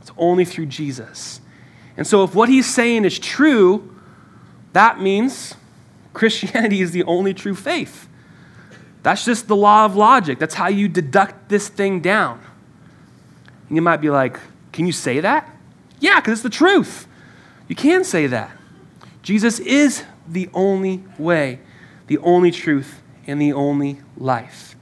It's 0.00 0.10
only 0.16 0.44
through 0.44 0.66
Jesus. 0.66 1.40
And 1.96 2.06
so, 2.06 2.24
if 2.24 2.34
what 2.34 2.48
He's 2.48 2.72
saying 2.72 3.04
is 3.04 3.18
true, 3.18 3.96
that 4.72 5.00
means 5.00 5.54
Christianity 6.12 6.80
is 6.82 6.92
the 6.92 7.04
only 7.04 7.34
true 7.34 7.54
faith. 7.54 8.08
That's 9.02 9.24
just 9.24 9.48
the 9.48 9.56
law 9.56 9.84
of 9.84 9.96
logic. 9.96 10.38
That's 10.38 10.54
how 10.54 10.68
you 10.68 10.88
deduct 10.88 11.48
this 11.48 11.68
thing 11.68 12.00
down. 12.00 12.40
And 13.68 13.76
you 13.76 13.82
might 13.82 14.00
be 14.00 14.10
like, 14.10 14.38
can 14.72 14.86
you 14.86 14.92
say 14.92 15.20
that? 15.20 15.48
Yeah, 16.00 16.20
because 16.20 16.32
it's 16.32 16.42
the 16.42 16.50
truth. 16.50 17.06
You 17.68 17.76
can 17.76 18.04
say 18.04 18.26
that. 18.26 18.50
Jesus 19.22 19.58
is 19.60 20.04
the 20.28 20.48
only 20.54 21.02
way, 21.18 21.60
the 22.06 22.18
only 22.18 22.50
truth, 22.50 23.00
and 23.26 23.40
the 23.40 23.52
only 23.52 24.00
life. 24.16 24.74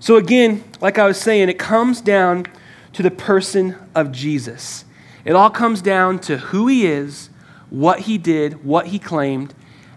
So, 0.00 0.16
again, 0.16 0.64
like 0.80 0.98
I 0.98 1.06
was 1.06 1.18
saying, 1.18 1.48
it 1.48 1.58
comes 1.58 2.00
down 2.00 2.46
to 2.92 3.02
the 3.02 3.10
person 3.10 3.76
of 3.94 4.12
Jesus. 4.12 4.84
It 5.24 5.32
all 5.34 5.50
comes 5.50 5.80
down 5.80 6.18
to 6.20 6.36
who 6.36 6.66
he 6.66 6.86
is, 6.86 7.30
what 7.70 8.00
he 8.00 8.18
did, 8.18 8.64
what 8.64 8.88
he 8.88 8.98
claimed, 8.98 9.54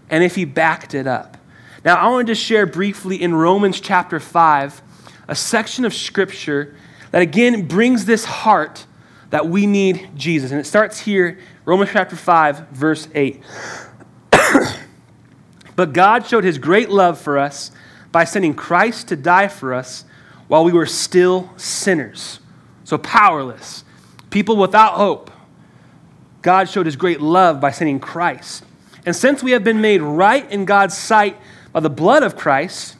and 0.09 0.23
if 0.23 0.35
he 0.35 0.45
backed 0.45 0.93
it 0.93 1.05
up. 1.05 1.36
Now, 1.87 1.95
I 1.95 2.09
wanted 2.09 2.27
to 2.27 2.35
share 2.35 2.65
briefly 2.65 3.21
in 3.21 3.33
Romans 3.33 3.79
chapter 3.79 4.19
5 4.19 4.81
a 5.29 5.35
section 5.35 5.85
of 5.85 5.93
scripture 5.93 6.75
that 7.11 7.21
again 7.21 7.65
brings 7.65 8.03
this 8.03 8.25
heart 8.25 8.85
that 9.29 9.47
we 9.47 9.65
need 9.65 10.09
Jesus. 10.13 10.51
And 10.51 10.59
it 10.59 10.65
starts 10.65 10.99
here, 10.99 11.39
Romans 11.63 11.91
chapter 11.93 12.17
5, 12.17 12.71
verse 12.71 13.07
8. 13.15 13.41
but 15.77 15.93
God 15.93 16.27
showed 16.27 16.43
his 16.43 16.57
great 16.57 16.89
love 16.89 17.21
for 17.21 17.37
us 17.37 17.71
by 18.11 18.25
sending 18.25 18.53
Christ 18.53 19.07
to 19.07 19.15
die 19.15 19.47
for 19.47 19.73
us 19.73 20.03
while 20.49 20.65
we 20.65 20.73
were 20.73 20.85
still 20.85 21.49
sinners. 21.55 22.41
So 22.83 22.97
powerless, 22.97 23.85
people 24.29 24.57
without 24.57 24.95
hope. 24.95 25.31
God 26.41 26.67
showed 26.67 26.85
his 26.85 26.97
great 26.97 27.21
love 27.21 27.61
by 27.61 27.71
sending 27.71 28.01
Christ. 28.01 28.65
And 29.05 29.15
since 29.15 29.41
we 29.41 29.51
have 29.51 29.63
been 29.63 29.79
made 29.79 30.01
right 30.01 30.51
in 30.51 30.65
God's 30.65 30.97
sight 30.97 31.37
by 31.71 31.79
the 31.79 31.89
blood 31.89 32.23
of 32.23 32.35
Christ, 32.35 32.95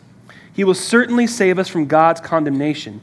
he 0.53 0.63
will 0.63 0.73
certainly 0.73 1.27
save 1.27 1.59
us 1.59 1.67
from 1.67 1.85
God's 1.85 2.21
condemnation. 2.21 3.01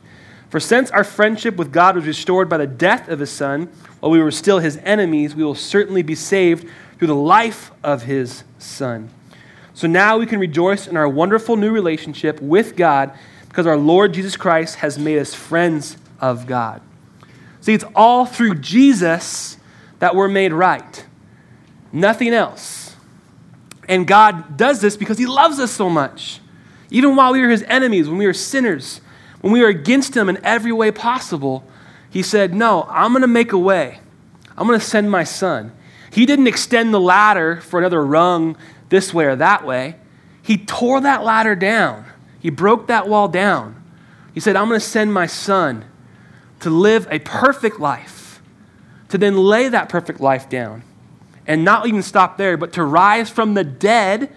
For 0.50 0.61
since 0.61 0.90
our 0.90 1.04
friendship 1.04 1.56
with 1.56 1.73
God 1.73 1.97
was 1.97 2.06
restored 2.06 2.49
by 2.49 2.59
the 2.59 2.66
death 2.66 3.09
of 3.09 3.18
his 3.18 3.30
Son, 3.30 3.68
while 4.00 4.12
we 4.12 4.21
were 4.21 4.30
still 4.30 4.59
his 4.59 4.76
enemies, 4.78 5.35
we 5.35 5.44
will 5.44 5.54
certainly 5.54 6.02
be 6.02 6.14
saved 6.14 6.68
through 6.99 7.09
the 7.09 7.14
life 7.14 7.71
of 7.83 8.02
his 8.02 8.44
Son. 8.59 9.11
So 9.75 9.88
now 9.88 10.18
we 10.18 10.26
can 10.26 10.38
rejoice 10.38 10.87
in 10.87 10.97
our 10.97 11.09
wonderful 11.09 11.56
new 11.56 11.73
relationship 11.73 12.40
with 12.40 12.76
God 12.76 13.12
because 13.49 13.66
our 13.66 13.76
Lord 13.76 14.14
Jesus 14.14 14.37
Christ 14.37 14.76
has 14.76 14.99
made 14.99 15.18
us 15.18 15.35
friends 15.35 15.97
of 16.21 16.47
God. 16.47 16.80
See, 17.61 17.73
it's 17.73 17.85
all 17.94 18.26
through 18.26 18.56
Jesus 18.56 19.56
that 20.00 20.14
we're 20.14 20.28
made 20.28 20.52
right, 20.52 21.06
nothing 21.92 22.35
else. 22.35 22.83
And 23.88 24.06
God 24.06 24.56
does 24.56 24.80
this 24.80 24.96
because 24.96 25.18
He 25.18 25.26
loves 25.26 25.58
us 25.58 25.70
so 25.70 25.90
much. 25.90 26.40
Even 26.90 27.16
while 27.16 27.32
we 27.32 27.40
were 27.40 27.48
His 27.48 27.64
enemies, 27.64 28.08
when 28.08 28.18
we 28.18 28.26
were 28.26 28.32
sinners, 28.32 29.00
when 29.40 29.52
we 29.52 29.60
were 29.60 29.68
against 29.68 30.16
Him 30.16 30.28
in 30.28 30.42
every 30.44 30.72
way 30.72 30.90
possible, 30.90 31.64
He 32.10 32.22
said, 32.22 32.54
No, 32.54 32.86
I'm 32.90 33.12
going 33.12 33.22
to 33.22 33.28
make 33.28 33.52
a 33.52 33.58
way. 33.58 34.00
I'm 34.56 34.66
going 34.66 34.78
to 34.78 34.84
send 34.84 35.10
my 35.10 35.24
Son. 35.24 35.72
He 36.12 36.26
didn't 36.26 36.46
extend 36.46 36.94
the 36.94 37.00
ladder 37.00 37.60
for 37.60 37.80
another 37.80 38.04
rung 38.04 38.56
this 38.88 39.12
way 39.12 39.24
or 39.24 39.36
that 39.36 39.66
way. 39.66 39.96
He 40.42 40.58
tore 40.58 41.00
that 41.00 41.24
ladder 41.24 41.54
down, 41.54 42.06
He 42.40 42.50
broke 42.50 42.86
that 42.86 43.08
wall 43.08 43.28
down. 43.28 43.82
He 44.32 44.40
said, 44.40 44.56
I'm 44.56 44.68
going 44.68 44.80
to 44.80 44.86
send 44.86 45.12
my 45.12 45.26
Son 45.26 45.84
to 46.60 46.70
live 46.70 47.06
a 47.10 47.20
perfect 47.20 47.78
life, 47.78 48.42
to 49.10 49.18
then 49.18 49.36
lay 49.36 49.68
that 49.68 49.88
perfect 49.88 50.20
life 50.20 50.48
down 50.48 50.82
and 51.46 51.64
not 51.64 51.86
even 51.86 52.02
stop 52.02 52.38
there, 52.38 52.56
but 52.56 52.72
to 52.72 52.84
rise 52.84 53.30
from 53.30 53.54
the 53.54 53.64
dead 53.64 54.32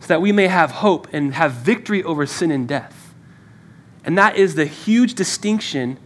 so 0.00 0.06
that 0.08 0.20
we 0.20 0.32
may 0.32 0.48
have 0.48 0.70
hope 0.70 1.08
and 1.12 1.34
have 1.34 1.52
victory 1.52 2.02
over 2.02 2.26
sin 2.26 2.50
and 2.50 2.68
death. 2.68 3.14
And 4.04 4.18
that 4.18 4.36
is 4.36 4.54
the 4.54 4.66
huge 4.66 5.14
distinction 5.14 5.98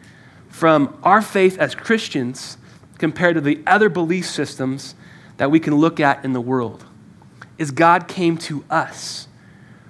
from 0.48 0.98
our 1.02 1.22
faith 1.22 1.58
as 1.58 1.74
Christians 1.74 2.58
compared 2.98 3.34
to 3.34 3.40
the 3.40 3.62
other 3.66 3.88
belief 3.88 4.26
systems 4.26 4.94
that 5.38 5.50
we 5.50 5.60
can 5.60 5.74
look 5.74 6.00
at 6.00 6.24
in 6.24 6.32
the 6.32 6.40
world. 6.40 6.84
Is 7.58 7.70
God 7.70 8.06
came 8.06 8.36
to 8.38 8.64
us 8.70 9.28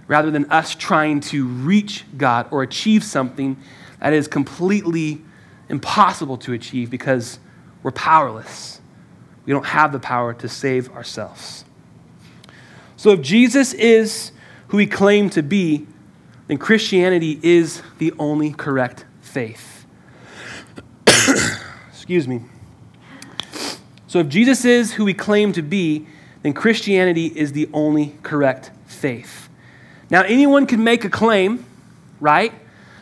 rather 0.06 0.30
than 0.30 0.50
us 0.50 0.74
trying 0.74 1.20
to 1.20 1.46
reach 1.46 2.04
God 2.16 2.46
or 2.50 2.62
achieve 2.62 3.02
something 3.02 3.56
that 4.00 4.12
is 4.12 4.28
completely 4.28 5.22
impossible 5.68 6.36
to 6.38 6.52
achieve 6.52 6.90
because 6.90 7.38
we're 7.82 7.90
powerless. 7.90 8.80
We 9.46 9.52
don't 9.52 9.66
have 9.66 9.92
the 9.92 10.00
power 10.00 10.34
to 10.34 10.48
save 10.48 10.90
ourselves. 10.90 11.64
So 12.96 13.10
if 13.10 13.22
Jesus 13.22 13.72
is 13.72 14.32
who 14.68 14.78
he 14.78 14.86
claimed 14.86 15.32
to 15.32 15.42
be, 15.42 15.86
then 16.48 16.58
Christianity 16.58 17.38
is 17.42 17.82
the 17.98 18.12
only 18.18 18.52
correct 18.52 19.04
faith. 19.20 19.86
Excuse 21.88 22.26
me. 22.26 22.42
So 24.06 24.20
if 24.20 24.28
Jesus 24.28 24.64
is 24.64 24.94
who 24.94 25.06
he 25.06 25.14
claimed 25.14 25.54
to 25.54 25.62
be, 25.62 26.06
then 26.42 26.52
Christianity 26.52 27.26
is 27.26 27.52
the 27.52 27.68
only 27.72 28.14
correct 28.22 28.70
faith. 28.86 29.48
Now, 30.10 30.22
anyone 30.22 30.66
can 30.66 30.84
make 30.84 31.04
a 31.04 31.10
claim, 31.10 31.64
right? 32.20 32.52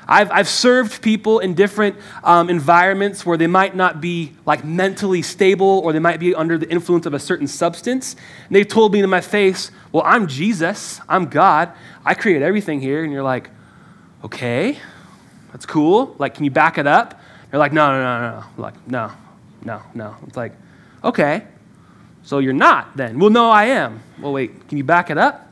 I've, 0.07 0.31
I've 0.31 0.49
served 0.49 1.03
people 1.03 1.39
in 1.39 1.55
different 1.55 1.97
um, 2.23 2.51
environments 2.51 3.25
where 3.25 3.37
they 3.37 3.47
might 3.47 3.75
not 3.75 4.01
be 4.01 4.33
like 4.45 4.65
mentally 4.65 5.23
stable 5.23 5.81
or 5.85 5.93
they 5.93 5.99
might 5.99 6.21
be 6.21 6.35
under 6.35 6.59
the 6.59 6.71
influence 6.71 7.07
of 7.07 7.15
a 7.15 7.19
certain 7.19 7.47
substance. 7.47 8.15
And 8.47 8.55
they've 8.55 8.69
told 8.69 8.93
me 8.93 9.01
to 9.01 9.07
my 9.07 9.21
face, 9.21 9.71
Well, 9.93 10.03
I'm 10.05 10.27
Jesus, 10.27 11.01
I'm 11.09 11.27
God, 11.27 11.73
I 12.05 12.15
create 12.15 12.43
everything 12.43 12.81
here. 12.81 13.03
And 13.03 13.13
you're 13.13 13.23
like, 13.23 13.51
Okay, 14.25 14.79
that's 15.53 15.67
cool. 15.67 16.17
Like, 16.19 16.35
can 16.35 16.45
you 16.45 16.51
back 16.51 16.79
it 16.79 16.87
up? 16.87 17.21
They're 17.51 17.61
like, 17.61 17.73
No, 17.73 17.91
no, 17.91 18.03
no, 18.03 18.31
no. 18.31 18.47
I'm 18.57 18.63
like, 18.63 18.89
no, 18.89 19.13
no, 19.65 19.83
no. 19.95 20.17
It's 20.27 20.37
like, 20.37 20.53
Okay, 21.03 21.45
so 22.23 22.39
you're 22.39 22.53
not 22.53 22.97
then. 22.97 23.19
Well, 23.19 23.31
no, 23.31 23.51
I 23.51 23.67
am. 23.67 24.03
Well, 24.19 24.33
wait, 24.33 24.69
can 24.69 24.79
you 24.79 24.85
back 24.85 25.11
it 25.11 25.19
up? 25.19 25.45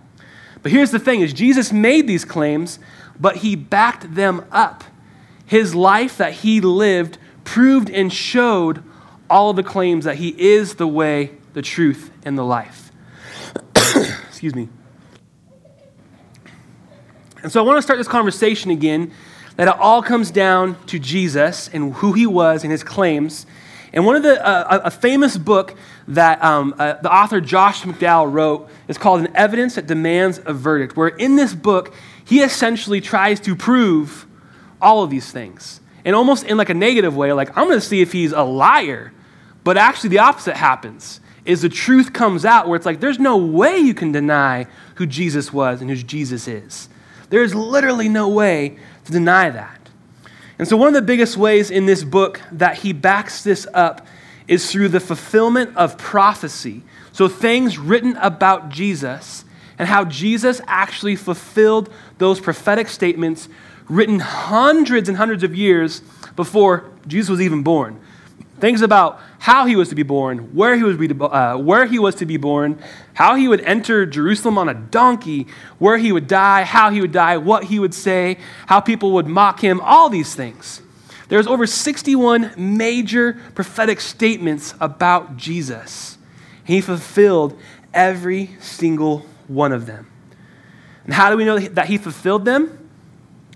But 0.62 0.72
here's 0.72 0.90
the 0.90 0.98
thing 0.98 1.20
is 1.20 1.32
Jesus 1.32 1.72
made 1.72 2.06
these 2.06 2.24
claims 2.24 2.78
but 3.18 3.36
he 3.36 3.56
backed 3.56 4.14
them 4.14 4.44
up. 4.50 4.84
His 5.46 5.74
life 5.74 6.16
that 6.16 6.32
he 6.32 6.60
lived 6.60 7.18
proved 7.44 7.90
and 7.90 8.12
showed 8.12 8.82
all 9.28 9.52
the 9.52 9.62
claims 9.62 10.04
that 10.04 10.16
he 10.16 10.28
is 10.40 10.74
the 10.76 10.86
way, 10.86 11.32
the 11.54 11.62
truth, 11.62 12.10
and 12.24 12.36
the 12.36 12.44
life. 12.44 12.92
Excuse 14.28 14.54
me. 14.54 14.68
And 17.42 17.50
so 17.50 17.62
I 17.62 17.66
want 17.66 17.78
to 17.78 17.82
start 17.82 17.98
this 17.98 18.08
conversation 18.08 18.70
again 18.70 19.12
that 19.56 19.68
it 19.68 19.74
all 19.74 20.02
comes 20.02 20.30
down 20.30 20.76
to 20.86 20.98
Jesus 20.98 21.68
and 21.72 21.92
who 21.94 22.12
he 22.12 22.26
was 22.26 22.62
and 22.62 22.70
his 22.70 22.84
claims. 22.84 23.46
And 23.92 24.06
one 24.06 24.16
of 24.16 24.22
the, 24.22 24.44
uh, 24.44 24.80
a 24.84 24.90
famous 24.90 25.36
book 25.36 25.76
that 26.08 26.42
um, 26.42 26.74
uh, 26.78 26.94
the 26.94 27.12
author 27.12 27.40
Josh 27.40 27.82
McDowell 27.82 28.32
wrote 28.32 28.68
is 28.88 28.96
called 28.96 29.20
An 29.20 29.36
Evidence 29.36 29.74
That 29.74 29.86
Demands 29.86 30.40
a 30.46 30.52
Verdict, 30.52 30.96
where 30.96 31.08
in 31.08 31.36
this 31.36 31.54
book, 31.54 31.94
he 32.24 32.40
essentially 32.40 33.00
tries 33.00 33.40
to 33.40 33.56
prove 33.56 34.26
all 34.80 35.02
of 35.02 35.10
these 35.10 35.30
things. 35.30 35.80
And 36.04 36.16
almost 36.16 36.44
in 36.44 36.56
like 36.56 36.68
a 36.68 36.74
negative 36.74 37.16
way, 37.16 37.32
like, 37.32 37.56
I'm 37.56 37.68
going 37.68 37.80
to 37.80 37.86
see 37.86 38.00
if 38.00 38.12
he's 38.12 38.32
a 38.32 38.42
liar. 38.42 39.12
But 39.64 39.76
actually, 39.76 40.10
the 40.10 40.18
opposite 40.18 40.56
happens 40.56 41.20
is 41.44 41.62
the 41.62 41.68
truth 41.68 42.12
comes 42.12 42.44
out 42.44 42.68
where 42.68 42.76
it's 42.76 42.86
like, 42.86 43.00
there's 43.00 43.18
no 43.18 43.36
way 43.36 43.78
you 43.78 43.94
can 43.94 44.12
deny 44.12 44.66
who 44.96 45.06
Jesus 45.06 45.52
was 45.52 45.80
and 45.80 45.90
who 45.90 45.96
Jesus 45.96 46.46
is. 46.46 46.88
There 47.30 47.42
is 47.42 47.54
literally 47.54 48.08
no 48.08 48.28
way 48.28 48.78
to 49.04 49.12
deny 49.12 49.50
that. 49.50 49.88
And 50.58 50.68
so, 50.68 50.76
one 50.76 50.88
of 50.88 50.94
the 50.94 51.02
biggest 51.02 51.36
ways 51.36 51.70
in 51.70 51.86
this 51.86 52.04
book 52.04 52.40
that 52.52 52.78
he 52.78 52.92
backs 52.92 53.42
this 53.42 53.66
up 53.72 54.06
is 54.46 54.70
through 54.70 54.88
the 54.88 55.00
fulfillment 55.00 55.76
of 55.76 55.96
prophecy. 55.98 56.82
So, 57.12 57.26
things 57.28 57.78
written 57.78 58.16
about 58.18 58.68
Jesus 58.68 59.44
and 59.78 59.88
how 59.88 60.04
Jesus 60.04 60.60
actually 60.66 61.16
fulfilled 61.16 61.92
those 62.18 62.40
prophetic 62.40 62.88
statements 62.88 63.48
written 63.88 64.20
hundreds 64.20 65.08
and 65.08 65.18
hundreds 65.18 65.42
of 65.42 65.54
years 65.54 66.00
before 66.36 66.90
Jesus 67.06 67.30
was 67.30 67.40
even 67.40 67.62
born. 67.62 68.00
Things 68.60 68.80
about 68.80 69.20
how 69.40 69.66
he 69.66 69.74
was 69.74 69.88
to 69.88 69.96
be 69.96 70.04
born, 70.04 70.54
where 70.54 70.76
he 70.76 70.84
was, 70.84 70.96
be, 70.96 71.10
uh, 71.20 71.56
where 71.56 71.84
he 71.84 71.98
was 71.98 72.14
to 72.16 72.26
be 72.26 72.36
born, 72.36 72.80
how 73.14 73.34
he 73.34 73.48
would 73.48 73.60
enter 73.62 74.06
Jerusalem 74.06 74.56
on 74.56 74.68
a 74.68 74.74
donkey, 74.74 75.48
where 75.78 75.98
he 75.98 76.12
would 76.12 76.28
die, 76.28 76.62
how 76.62 76.90
he 76.90 77.00
would 77.00 77.10
die, 77.10 77.38
what 77.38 77.64
he 77.64 77.80
would 77.80 77.92
say, 77.92 78.38
how 78.66 78.78
people 78.78 79.10
would 79.12 79.26
mock 79.26 79.60
him, 79.60 79.80
all 79.80 80.08
these 80.08 80.34
things. 80.34 80.80
There's 81.28 81.46
over 81.46 81.66
61 81.66 82.52
major 82.56 83.40
prophetic 83.54 84.00
statements 84.00 84.74
about 84.80 85.36
Jesus. 85.36 86.18
He 86.62 86.80
fulfilled 86.80 87.58
every 87.92 88.50
single 88.60 89.26
one 89.48 89.72
of 89.72 89.86
them. 89.86 90.10
And 91.04 91.12
how 91.12 91.30
do 91.30 91.36
we 91.36 91.44
know 91.44 91.58
that 91.58 91.86
he 91.86 91.98
fulfilled 91.98 92.44
them? 92.44 92.88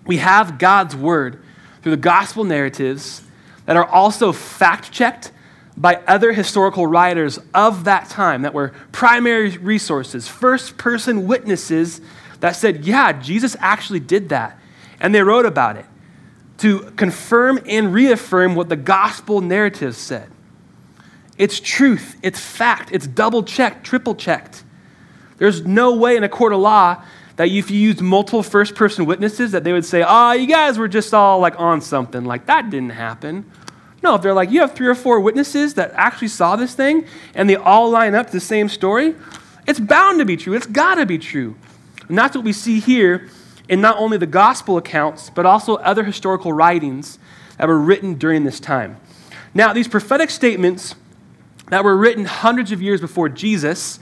We 0.07 0.19
have 0.19 0.59
God's 0.59 0.97
word 0.97 1.43
through 1.83 1.93
the 1.93 1.97
gospel 1.97 2.45
narratives 2.45 3.23
that 3.67 3.77
are 3.77 3.87
also 3.87 4.33
fact 4.33 4.93
checked 4.93 5.33
by 5.77 5.97
other 6.07 6.33
historical 6.33 6.87
writers 6.87 7.39
of 7.53 7.85
that 7.85 8.09
time 8.09 8.43
that 8.43 8.55
were 8.55 8.73
primary 8.93 9.57
resources, 9.59 10.27
first 10.27 10.79
person 10.79 11.27
witnesses 11.27 12.01
that 12.41 12.57
said, 12.57 12.85
yeah, 12.85 13.13
Jesus 13.13 13.57
actually 13.61 14.01
did 14.01 14.31
that. 14.31 14.59
And 15.01 15.15
they 15.15 15.23
wrote 15.23 15.45
about 15.45 15.77
it 15.77 15.85
to 16.59 16.81
confirm 16.97 17.61
and 17.67 17.93
reaffirm 17.93 18.55
what 18.55 18.69
the 18.69 18.77
gospel 18.77 19.43
narratives 19.43 19.99
said. 19.99 20.31
It's 21.37 21.61
truth, 21.61 22.17
it's 22.23 22.41
fact, 22.41 22.91
it's 22.93 23.07
double 23.07 23.43
checked, 23.43 23.85
triple 23.85 24.15
checked. 24.15 24.65
There's 25.39 25.65
no 25.67 25.95
way 25.95 26.17
in 26.17 26.25
a 26.25 26.29
court 26.29 26.53
of 26.53 26.61
law 26.61 27.03
that 27.37 27.49
if 27.49 27.71
you 27.71 27.79
used 27.79 28.01
multiple 28.01 28.43
first 28.43 28.75
person 28.75 29.05
witnesses 29.05 29.53
that 29.53 29.63
they 29.65 29.73
would 29.73 29.85
say, 29.85 30.05
oh, 30.07 30.33
you 30.33 30.47
guys 30.47 30.79
were 30.79 30.89
just 30.89 31.13
all 31.13 31.39
like 31.39 31.59
on 31.61 31.81
something. 31.81 32.25
Like 32.25 32.47
that 32.47 32.71
didn't 32.71 32.91
happen. 32.91 33.51
No, 34.03 34.15
if 34.15 34.23
they're 34.23 34.35
like, 34.35 34.51
you 34.51 34.61
have 34.61 34.75
three 34.75 34.87
or 34.87 34.95
four 34.95 35.21
witnesses 35.21 35.75
that 35.75 35.93
actually 35.95 36.29
saw 36.29 36.57
this 36.57 36.75
thing 36.75 37.07
and 37.35 37.49
they 37.49 37.57
all 37.57 37.91
line 37.91 38.15
up 38.15 38.27
to 38.27 38.33
the 38.33 38.41
same 38.41 38.69
story, 38.69 39.15
it's 39.67 39.81
bound 39.81 40.19
to 40.19 40.25
be 40.25 40.37
true. 40.37 40.55
It's 40.55 40.67
got 40.67 40.95
to 40.95 41.07
be 41.07 41.19
true. 41.19 41.57
And 42.09 42.17
that's 42.17 42.37
what 42.37 42.45
we 42.45 42.53
see 42.53 42.81
here 42.81 43.29
in 43.69 43.81
not 43.81 43.99
only 43.99 44.17
the 44.17 44.27
gospel 44.27 44.77
accounts, 44.77 45.31
but 45.31 45.45
also 45.45 45.77
other 45.77 46.05
historical 46.05 46.53
writings 46.53 47.19
that 47.59 47.69
were 47.69 47.79
written 47.79 48.15
during 48.15 48.45
this 48.45 48.61
time. 48.61 48.97
Now, 49.55 49.73
these 49.73 49.89
prophetic 49.89 50.31
statements 50.31 50.95
that 51.69 51.83
were 51.83 51.97
written 51.97 52.27
hundreds 52.27 52.71
of 52.71 52.81
years 52.81 53.01
before 53.01 53.29
Jesus 53.29 53.99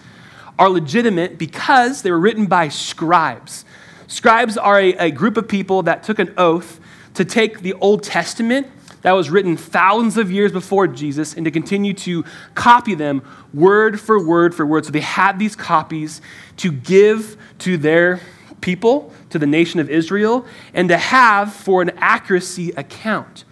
are 0.59 0.69
legitimate 0.69 1.39
because 1.39 2.03
they 2.03 2.11
were 2.11 2.21
written 2.21 2.47
by 2.47 2.69
scribes. 2.69 3.65
Scribes 4.07 4.57
are 4.57 4.81
a, 4.81 4.93
a 4.95 5.11
group 5.11 5.37
of 5.37 5.49
people 5.49 5.83
that 5.83 6.03
took 6.03 6.19
an 6.19 6.33
oath 6.37 6.81
to 7.15 7.25
take 7.25 7.61
the 7.61 7.73
Old 7.75 8.03
Testament 8.03 8.67
that 9.03 9.13
was 9.13 9.29
written 9.29 9.57
thousands 9.57 10.17
of 10.17 10.31
years 10.31 10.51
before 10.51 10.87
Jesus 10.87 11.35
and 11.35 11.45
to 11.45 11.51
continue 11.51 11.93
to 11.93 12.25
copy 12.55 12.95
them 12.95 13.23
word 13.53 14.01
for 14.01 14.25
word 14.25 14.55
for 14.55 14.65
word. 14.65 14.87
So 14.87 14.93
they 14.93 15.01
had 15.01 15.39
these 15.39 15.55
copies 15.55 16.23
to 16.59 16.73
give 16.73 17.37
to 17.61 17.77
their 17.77 18.21
people, 18.63 19.13
to 19.29 19.39
the 19.39 19.47
nation 19.47 19.79
of 19.79 19.91
Israel, 19.91 20.47
and 20.73 20.89
to 20.89 20.97
have 20.97 21.53
for 21.53 21.83
an 21.83 21.91
accuracy 21.99 22.71
account. 22.71 23.45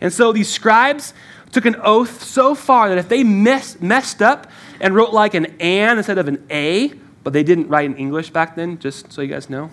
And 0.00 0.12
so 0.12 0.30
these 0.30 0.50
scribes 0.50 1.14
took 1.52 1.64
an 1.64 1.76
oath 1.82 2.22
so 2.22 2.54
far 2.54 2.90
that 2.90 2.98
if 2.98 3.08
they 3.08 3.24
mess, 3.24 3.80
messed 3.80 4.20
up 4.20 4.46
and 4.80 4.94
wrote 4.94 5.12
like 5.12 5.34
an 5.34 5.46
an 5.60 5.98
instead 5.98 6.18
of 6.18 6.28
an 6.28 6.44
a, 6.50 6.92
but 7.24 7.32
they 7.32 7.42
didn't 7.42 7.68
write 7.68 7.86
in 7.86 7.96
English 7.96 8.30
back 8.30 8.56
then, 8.56 8.78
just 8.78 9.12
so 9.12 9.20
you 9.22 9.28
guys 9.28 9.50
know. 9.50 9.70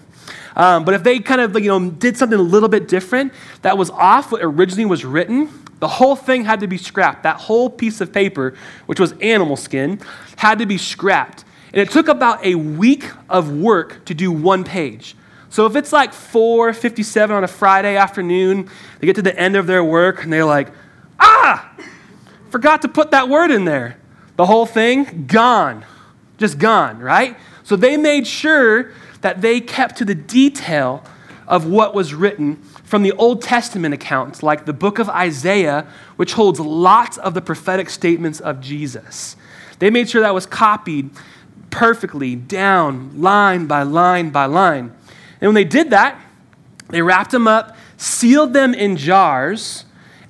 Um, 0.55 0.85
but 0.85 0.93
if 0.93 1.03
they 1.03 1.19
kind 1.19 1.41
of 1.41 1.53
you 1.59 1.69
know 1.69 1.89
did 1.89 2.17
something 2.17 2.39
a 2.39 2.41
little 2.41 2.69
bit 2.69 2.87
different 2.87 3.33
that 3.61 3.77
was 3.77 3.89
off 3.91 4.31
what 4.31 4.41
originally 4.43 4.85
was 4.85 5.05
written, 5.05 5.49
the 5.79 5.87
whole 5.87 6.15
thing 6.15 6.45
had 6.45 6.59
to 6.61 6.67
be 6.67 6.77
scrapped. 6.77 7.23
That 7.23 7.37
whole 7.37 7.69
piece 7.69 8.01
of 8.01 8.11
paper, 8.11 8.55
which 8.85 8.99
was 8.99 9.13
animal 9.21 9.57
skin, 9.57 9.99
had 10.37 10.59
to 10.59 10.65
be 10.65 10.77
scrapped. 10.77 11.43
And 11.73 11.81
it 11.81 11.91
took 11.91 12.07
about 12.07 12.43
a 12.45 12.55
week 12.55 13.11
of 13.29 13.51
work 13.51 14.05
to 14.05 14.13
do 14.13 14.31
one 14.31 14.63
page. 14.63 15.15
So 15.49 15.65
if 15.65 15.75
it's 15.75 15.93
like 15.93 16.13
4:57 16.13 17.35
on 17.35 17.43
a 17.43 17.47
Friday 17.47 17.95
afternoon, 17.95 18.69
they 18.99 19.07
get 19.07 19.15
to 19.15 19.21
the 19.21 19.37
end 19.37 19.55
of 19.55 19.67
their 19.67 19.83
work 19.83 20.23
and 20.23 20.31
they're 20.31 20.45
like, 20.45 20.71
"Ah! 21.19 21.71
Forgot 22.49 22.81
to 22.83 22.87
put 22.87 23.11
that 23.11 23.29
word 23.29 23.51
in 23.51 23.65
there." 23.65 23.97
The 24.35 24.45
whole 24.45 24.65
thing 24.65 25.27
gone. 25.27 25.85
Just 26.37 26.57
gone, 26.59 26.99
right? 26.99 27.37
So 27.63 27.75
they 27.75 27.97
made 27.97 28.27
sure 28.27 28.91
that 29.21 29.41
they 29.41 29.61
kept 29.61 29.97
to 29.97 30.05
the 30.05 30.15
detail 30.15 31.03
of 31.47 31.65
what 31.65 31.93
was 31.93 32.13
written 32.13 32.57
from 32.83 33.03
the 33.03 33.11
Old 33.13 33.41
Testament 33.41 33.93
accounts, 33.93 34.43
like 34.43 34.65
the 34.65 34.73
book 34.73 34.99
of 34.99 35.09
Isaiah, 35.09 35.87
which 36.15 36.33
holds 36.33 36.59
lots 36.59 37.17
of 37.17 37.33
the 37.33 37.41
prophetic 37.41 37.89
statements 37.89 38.39
of 38.39 38.61
Jesus. 38.61 39.35
They 39.79 39.89
made 39.89 40.09
sure 40.09 40.21
that 40.21 40.33
was 40.33 40.45
copied 40.45 41.09
perfectly 41.69 42.35
down, 42.35 43.21
line 43.21 43.65
by 43.67 43.83
line 43.83 44.29
by 44.29 44.45
line. 44.45 44.93
And 45.41 45.49
when 45.49 45.55
they 45.55 45.63
did 45.63 45.89
that, 45.89 46.19
they 46.89 47.01
wrapped 47.01 47.31
them 47.31 47.47
up, 47.47 47.75
sealed 47.97 48.53
them 48.53 48.73
in 48.73 48.97
jars, 48.97 49.84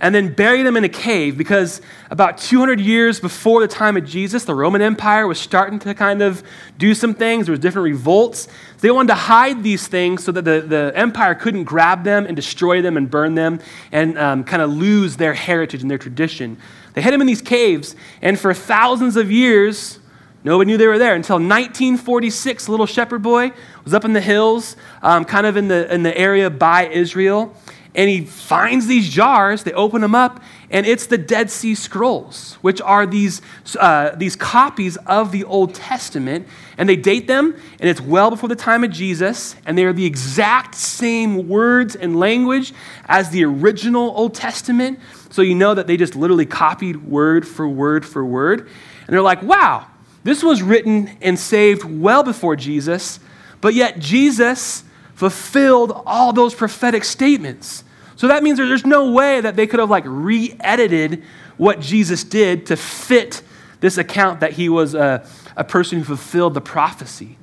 and 0.06 0.14
then 0.14 0.32
buried 0.32 0.68
them 0.68 0.78
in 0.78 0.84
a 0.84 0.90
cave 0.90 1.36
because 1.36 1.82
about 2.12 2.38
200 2.38 2.80
years 2.80 3.20
before 3.20 3.62
the 3.62 3.68
time 3.68 3.98
of 3.98 4.06
Jesus, 4.06 4.44
the 4.44 4.54
Roman 4.54 4.80
Empire 4.80 5.26
was 5.26 5.40
starting 5.40 5.80
to 5.80 5.96
kind 5.96 6.22
of 6.22 6.44
do 6.78 6.94
some 6.94 7.16
things. 7.16 7.48
There 7.48 7.54
was 7.54 7.60
different 7.60 7.86
revolts. 7.86 8.48
They 8.82 8.92
wanted 8.92 9.08
to 9.08 9.16
hide 9.16 9.64
these 9.64 9.88
things 9.88 10.24
so 10.24 10.32
that 10.34 10.46
the, 10.46 10.62
the 10.62 10.94
empire 10.96 11.34
couldn't 11.34 11.64
grab 11.64 12.04
them 12.04 12.28
and 12.28 12.36
destroy 12.36 12.84
them 12.84 12.98
and 12.98 13.10
burn 13.10 13.34
them 13.34 13.60
and 13.92 14.16
um, 14.20 14.44
kind 14.44 14.62
of 14.62 14.70
lose 14.70 15.18
their 15.18 15.34
heritage 15.34 15.82
and 15.82 15.90
their 15.90 15.98
tradition. 15.98 16.58
They 16.94 17.02
hid 17.02 17.12
them 17.12 17.22
in 17.22 17.26
these 17.26 17.42
caves, 17.42 17.96
and 18.22 18.40
for 18.40 18.54
thousands 18.54 19.16
of 19.16 19.32
years, 19.32 20.00
Nobody 20.44 20.70
knew 20.70 20.78
they 20.78 20.86
were 20.86 21.00
there 21.00 21.16
until 21.16 21.38
1946. 21.38 22.68
A 22.68 22.72
little 22.72 22.86
shepherd 22.86 23.24
boy 23.24 23.52
was 23.84 23.96
up 23.96 24.06
in 24.06 24.14
the 24.14 24.22
hills, 24.22 24.76
um, 25.02 25.26
kind 25.26 25.48
of 25.48 25.58
in 25.58 25.70
the, 25.70 25.92
in 25.92 26.04
the 26.04 26.16
area 26.16 26.52
by 26.52 26.88
Israel 26.88 27.56
and 27.96 28.10
he 28.10 28.22
finds 28.26 28.88
these 28.88 29.10
jars. 29.10 29.64
They 29.64 29.72
open 29.72 30.02
them 30.02 30.14
up, 30.14 30.44
and 30.70 30.86
it's 30.86 31.08
the 31.08 31.18
Dead 31.18 31.50
Sea 31.50 31.74
Scrolls, 31.74 32.58
which 32.62 32.82
are 32.82 33.06
these, 33.06 33.42
uh, 33.80 34.14
these 34.16 34.36
copies 34.36 34.98
of 35.08 35.32
the 35.32 35.46
Old 35.46 35.74
Testament. 35.74 36.48
And 36.78 36.90
they 36.90 36.98
date 36.98 37.28
them, 37.28 37.56
and 37.80 37.90
it's 37.90 38.02
well 38.02 38.30
before 38.30 38.50
the 38.50 38.56
time 38.56 38.84
of 38.84 38.92
Jesus, 38.92 39.56
and 39.66 39.78
they 39.78 39.86
are 39.86 39.94
the 39.94 40.06
exact 40.06 40.76
same 40.76 41.48
words 41.48 41.96
and 41.96 42.20
language 42.20 42.74
as 43.06 43.30
the 43.30 43.46
original 43.46 44.12
Old 44.16 44.36
Testament. 44.36 45.00
So 45.30 45.42
you 45.42 45.56
know 45.56 45.74
that 45.74 45.88
they 45.88 45.96
just 45.96 46.16
literally 46.16 46.46
copied 46.46 47.08
word 47.08 47.48
for 47.48 47.68
word 47.68 48.06
for 48.06 48.26
word. 48.26 48.68
And 49.08 49.14
they're 49.14 49.22
like, 49.22 49.42
wow, 49.42 49.88
this 50.26 50.44
was 50.44 50.62
written 50.62 51.12
and 51.22 51.40
saved 51.40 51.86
well 51.86 52.24
before 52.24 52.58
Jesus, 52.58 53.22
but 53.62 53.74
yet 53.74 54.00
Jesus 54.00 54.84
fulfilled 55.14 56.04
all 56.06 56.34
those 56.34 56.54
prophetic 56.54 57.06
statements. 57.06 57.85
So 58.16 58.28
that 58.28 58.44
means 58.44 58.58
there's 58.58 58.86
no 58.86 59.12
way 59.12 59.42
that 59.42 59.56
they 59.56 59.68
could 59.68 59.80
have 59.80 59.90
like 59.90 60.06
re-edited 60.08 61.24
what 61.58 61.80
Jesus 61.80 62.24
did 62.24 62.66
to 62.68 62.78
fit 62.78 63.42
this 63.80 63.98
account 63.98 64.40
that 64.40 64.54
he 64.54 64.70
was 64.70 64.96
a, 64.96 65.28
a 65.56 65.64
person 65.64 66.00
who 66.00 66.04
fulfilled 66.04 66.54
the 66.54 66.62
prophecy. 66.62 67.38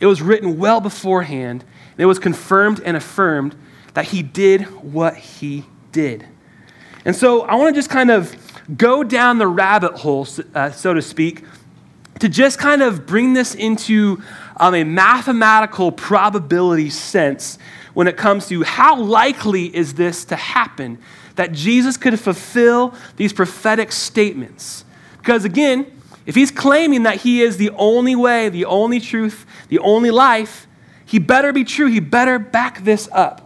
It 0.00 0.06
was 0.06 0.20
written 0.22 0.58
well 0.58 0.80
beforehand, 0.80 1.62
and 1.92 2.00
it 2.00 2.06
was 2.06 2.18
confirmed 2.18 2.80
and 2.84 2.96
affirmed 2.96 3.54
that 3.94 4.06
he 4.06 4.22
did 4.22 4.62
what 4.82 5.16
he 5.16 5.64
did. 5.92 6.26
And 7.04 7.14
so 7.14 7.42
I 7.42 7.54
want 7.54 7.74
to 7.74 7.78
just 7.78 7.90
kind 7.90 8.10
of 8.10 8.34
go 8.76 9.04
down 9.04 9.38
the 9.38 9.46
rabbit 9.46 9.94
hole, 9.94 10.26
uh, 10.54 10.70
so 10.70 10.94
to 10.94 11.02
speak, 11.02 11.44
to 12.20 12.28
just 12.28 12.58
kind 12.58 12.82
of 12.82 13.06
bring 13.06 13.34
this 13.34 13.54
into 13.54 14.22
um, 14.56 14.74
a 14.74 14.84
mathematical 14.84 15.92
probability 15.92 16.90
sense 16.90 17.58
when 17.94 18.06
it 18.06 18.16
comes 18.16 18.46
to 18.48 18.62
how 18.62 19.00
likely 19.00 19.74
is 19.74 19.94
this 19.94 20.24
to 20.26 20.36
happen 20.36 20.98
that 21.36 21.52
Jesus 21.52 21.96
could 21.96 22.18
fulfill 22.20 22.94
these 23.16 23.32
prophetic 23.32 23.90
statements. 23.92 24.84
Because 25.18 25.44
again, 25.44 25.86
if 26.26 26.34
he's 26.34 26.50
claiming 26.50 27.04
that 27.04 27.16
he 27.16 27.42
is 27.42 27.56
the 27.56 27.70
only 27.70 28.14
way, 28.14 28.48
the 28.48 28.64
only 28.64 29.00
truth, 29.00 29.46
the 29.68 29.78
only 29.78 30.10
life, 30.10 30.66
he 31.04 31.18
better 31.18 31.52
be 31.52 31.64
true. 31.64 31.86
He 31.86 32.00
better 32.00 32.38
back 32.38 32.84
this 32.84 33.08
up. 33.12 33.43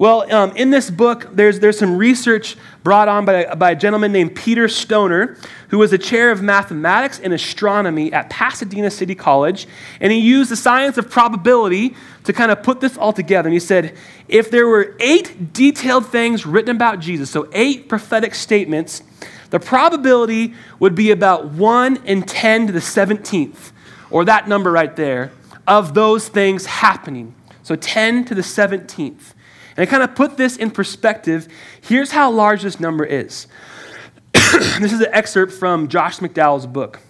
Well, 0.00 0.34
um, 0.34 0.56
in 0.56 0.70
this 0.70 0.90
book, 0.90 1.28
there's, 1.30 1.60
there's 1.60 1.78
some 1.78 1.98
research 1.98 2.56
brought 2.82 3.06
on 3.06 3.26
by, 3.26 3.54
by 3.54 3.72
a 3.72 3.76
gentleman 3.76 4.12
named 4.12 4.34
Peter 4.34 4.66
Stoner, 4.66 5.36
who 5.68 5.76
was 5.76 5.90
the 5.90 5.98
chair 5.98 6.30
of 6.30 6.40
mathematics 6.40 7.20
and 7.20 7.34
astronomy 7.34 8.10
at 8.10 8.30
Pasadena 8.30 8.90
City 8.90 9.14
College. 9.14 9.66
And 10.00 10.10
he 10.10 10.18
used 10.18 10.50
the 10.50 10.56
science 10.56 10.96
of 10.96 11.10
probability 11.10 11.94
to 12.24 12.32
kind 12.32 12.50
of 12.50 12.62
put 12.62 12.80
this 12.80 12.96
all 12.96 13.12
together. 13.12 13.48
And 13.48 13.52
he 13.52 13.60
said 13.60 13.94
if 14.26 14.50
there 14.50 14.66
were 14.66 14.96
eight 15.00 15.52
detailed 15.52 16.06
things 16.06 16.46
written 16.46 16.74
about 16.74 17.00
Jesus, 17.00 17.28
so 17.28 17.46
eight 17.52 17.86
prophetic 17.90 18.34
statements, 18.34 19.02
the 19.50 19.60
probability 19.60 20.54
would 20.78 20.94
be 20.94 21.10
about 21.10 21.50
1 21.50 22.06
in 22.06 22.22
10 22.22 22.68
to 22.68 22.72
the 22.72 22.78
17th, 22.78 23.72
or 24.10 24.24
that 24.24 24.48
number 24.48 24.72
right 24.72 24.96
there, 24.96 25.30
of 25.66 25.92
those 25.92 26.26
things 26.26 26.64
happening. 26.64 27.34
So 27.62 27.76
10 27.76 28.24
to 28.24 28.34
the 28.34 28.40
17th. 28.40 29.34
And 29.80 29.88
kind 29.88 30.02
of 30.02 30.14
put 30.14 30.36
this 30.36 30.58
in 30.58 30.70
perspective. 30.72 31.48
Here's 31.80 32.10
how 32.10 32.30
large 32.30 32.64
this 32.64 32.78
number 32.78 33.02
is. 33.02 33.46
this 34.34 34.92
is 34.92 35.00
an 35.00 35.06
excerpt 35.10 35.54
from 35.54 35.88
Josh 35.88 36.18
McDowell's 36.18 36.66
book. 36.66 37.00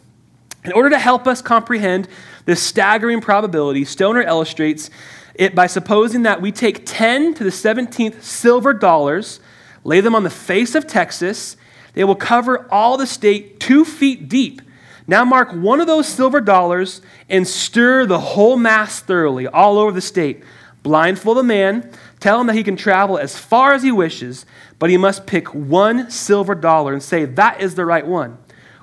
In 0.63 0.71
order 0.71 0.89
to 0.91 0.99
help 1.01 1.27
us 1.27 1.43
comprehend 1.43 2.07
this 2.45 2.63
staggering 2.63 3.21
probability, 3.21 3.85
Stoner 3.85 4.23
illustrates 4.23 4.89
it 5.35 5.53
by 5.53 5.67
supposing 5.67 6.23
that 6.23 6.41
we 6.41 6.53
take 6.53 6.87
10 6.87 7.35
to 7.35 7.43
the 7.43 7.51
17th 7.51 8.23
silver 8.23 8.73
dollars, 8.73 9.41
lay 9.83 10.01
them 10.01 10.15
on 10.15 10.23
the 10.23 10.31
face 10.31 10.77
of 10.77 10.87
Texas. 10.87 11.57
They 11.95 12.05
will 12.05 12.15
cover 12.15 12.69
all 12.71 12.97
the 12.97 13.07
state 13.09 13.59
two 13.59 13.85
feet 13.85 14.29
deep. 14.29 14.63
Now 15.09 15.25
mark 15.25 15.51
one 15.51 15.81
of 15.81 15.89
those 15.89 16.07
silver 16.07 16.41
dollars 16.41 17.03
and 17.29 17.49
stir 17.49 18.07
the 18.07 18.21
whole 18.21 18.57
mass 18.57 19.01
thoroughly 19.01 19.49
all 19.49 19.77
over 19.77 19.91
the 19.91 20.01
state. 20.01 20.45
Blindfold 20.83 21.37
the 21.37 21.43
man, 21.43 21.91
Tell 22.21 22.39
him 22.39 22.47
that 22.49 22.57
he 22.57 22.63
can 22.63 22.77
travel 22.77 23.19
as 23.19 23.39
far 23.39 23.73
as 23.73 23.83
he 23.83 23.91
wishes, 23.91 24.45
but 24.79 24.91
he 24.91 24.99
must 24.99 25.27
pick 25.27 25.55
one 25.55 26.11
silver 26.11 26.55
dollar 26.55 26.93
and 26.93 27.03
say, 27.03 27.25
That 27.25 27.61
is 27.61 27.75
the 27.75 27.87
right 27.87 28.07
one. 28.07 28.39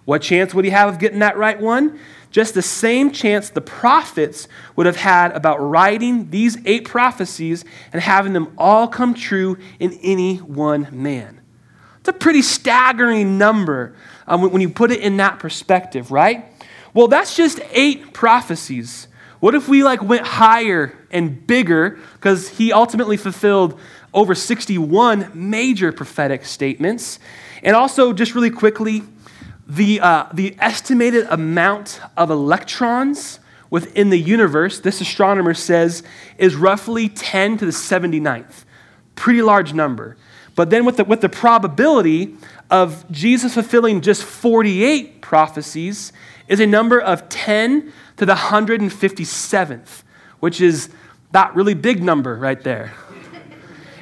What 0.06 0.23
chance 0.23 0.54
would 0.54 0.65
he 0.65 0.71
have 0.71 0.89
of 0.89 1.00
getting 1.00 1.19
that 1.19 1.38
right 1.38 1.60
one? 1.60 2.00
Just 2.32 2.54
the 2.54 2.62
same 2.62 3.12
chance 3.12 3.50
the 3.50 3.62
prophets 3.62 4.47
would 4.76 4.86
have 4.86 4.95
had 4.95 5.32
about 5.32 5.58
writing 5.58 6.30
these 6.30 6.58
eight 6.65 6.86
prophecies 6.86 7.63
and 7.93 8.02
having 8.02 8.34
them 8.34 8.54
all 8.58 8.88
come 8.88 9.13
true 9.13 9.58
in 9.80 9.93
any 10.02 10.38
one 10.38 10.88
man. 10.91 11.41
It's 12.00 12.10
a 12.10 12.13
pretty 12.13 12.41
staggering 12.41 13.38
number 13.38 13.95
um, 14.28 14.41
when 14.52 14.62
you 14.62 14.69
put 14.69 14.91
it 14.91 15.02
in 15.02 15.17
that 15.17 15.39
perspective, 15.39 16.12
right? 16.12 16.45
Well, 16.93 17.08
that's 17.08 17.36
just 17.36 17.60
eight 17.71 18.13
prophecies. 18.13 19.08
What 19.39 19.56
if 19.56 19.67
we 19.67 19.84
like 19.84 20.02
went 20.02 20.26
higher 20.26 20.97
and 21.12 21.46
bigger 21.48 22.00
because 22.13 22.50
he 22.50 22.72
ultimately 22.72 23.17
fulfilled 23.17 23.80
over 24.13 24.36
61 24.36 25.32
major 25.34 25.91
prophetic 25.91 26.46
statements. 26.46 27.20
And 27.63 27.76
also, 27.76 28.13
just 28.13 28.36
really 28.36 28.50
quickly, 28.50 29.04
the, 29.67 30.00
uh, 30.00 30.28
the 30.34 30.56
estimated 30.60 31.28
amount 31.30 32.00
of 32.15 32.30
electrons 32.30 33.39
within 33.70 34.10
the 34.10 34.17
universe, 34.17 34.80
this 34.80 35.02
astronomer 35.02 35.54
says, 35.54 36.04
is 36.38 36.56
roughly 36.56 37.10
10 37.10 37.58
to 37.58 37.65
the 37.65 37.72
79th. 37.72 38.63
Pretty 39.15 39.41
large 39.41 39.74
number. 39.74 40.15
But 40.56 40.70
then 40.70 40.86
with 40.86 40.98
the, 40.98 41.04
with 41.04 41.22
the 41.22 41.30
probability 41.30 42.36
of 42.70 43.10
Jesus 43.12 43.54
fulfilling 43.54 44.02
just 44.02 44.24
48 44.24 45.22
prophecies 45.22 46.12
is 46.48 46.60
a 46.60 46.65
number 46.65 47.00
of 47.00 47.30
10 47.30 47.91
to 48.17 48.26
the 48.26 48.34
157th, 48.34 50.04
which 50.39 50.62
is 50.62 50.89
that 51.32 51.56
really 51.56 51.73
big 51.73 52.04
number 52.04 52.36
right 52.36 52.63
there. 52.63 52.93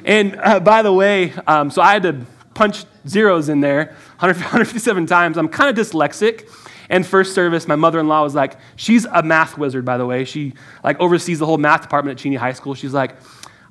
And 0.04 0.38
uh, 0.40 0.60
by 0.60 0.82
the 0.82 0.92
way, 0.92 1.32
um, 1.46 1.70
so 1.70 1.82
I 1.82 1.92
had 1.92 2.02
to 2.04 2.24
punch 2.54 2.84
zeros 3.08 3.48
in 3.48 3.60
there 3.60 3.86
157 4.18 5.06
times. 5.06 5.36
I'm 5.36 5.48
kind 5.48 5.76
of 5.76 5.86
dyslexic. 5.86 6.48
And 6.88 7.04
first 7.04 7.34
service, 7.34 7.66
my 7.66 7.74
mother-in-law 7.74 8.22
was 8.22 8.34
like, 8.34 8.56
she's 8.76 9.04
a 9.06 9.22
math 9.22 9.58
wizard, 9.58 9.84
by 9.84 9.98
the 9.98 10.06
way. 10.06 10.24
She 10.24 10.54
like 10.84 11.00
oversees 11.00 11.40
the 11.40 11.46
whole 11.46 11.58
math 11.58 11.82
department 11.82 12.18
at 12.18 12.22
Cheney 12.22 12.36
High 12.36 12.52
School. 12.52 12.74
She's 12.74 12.94
like, 12.94 13.16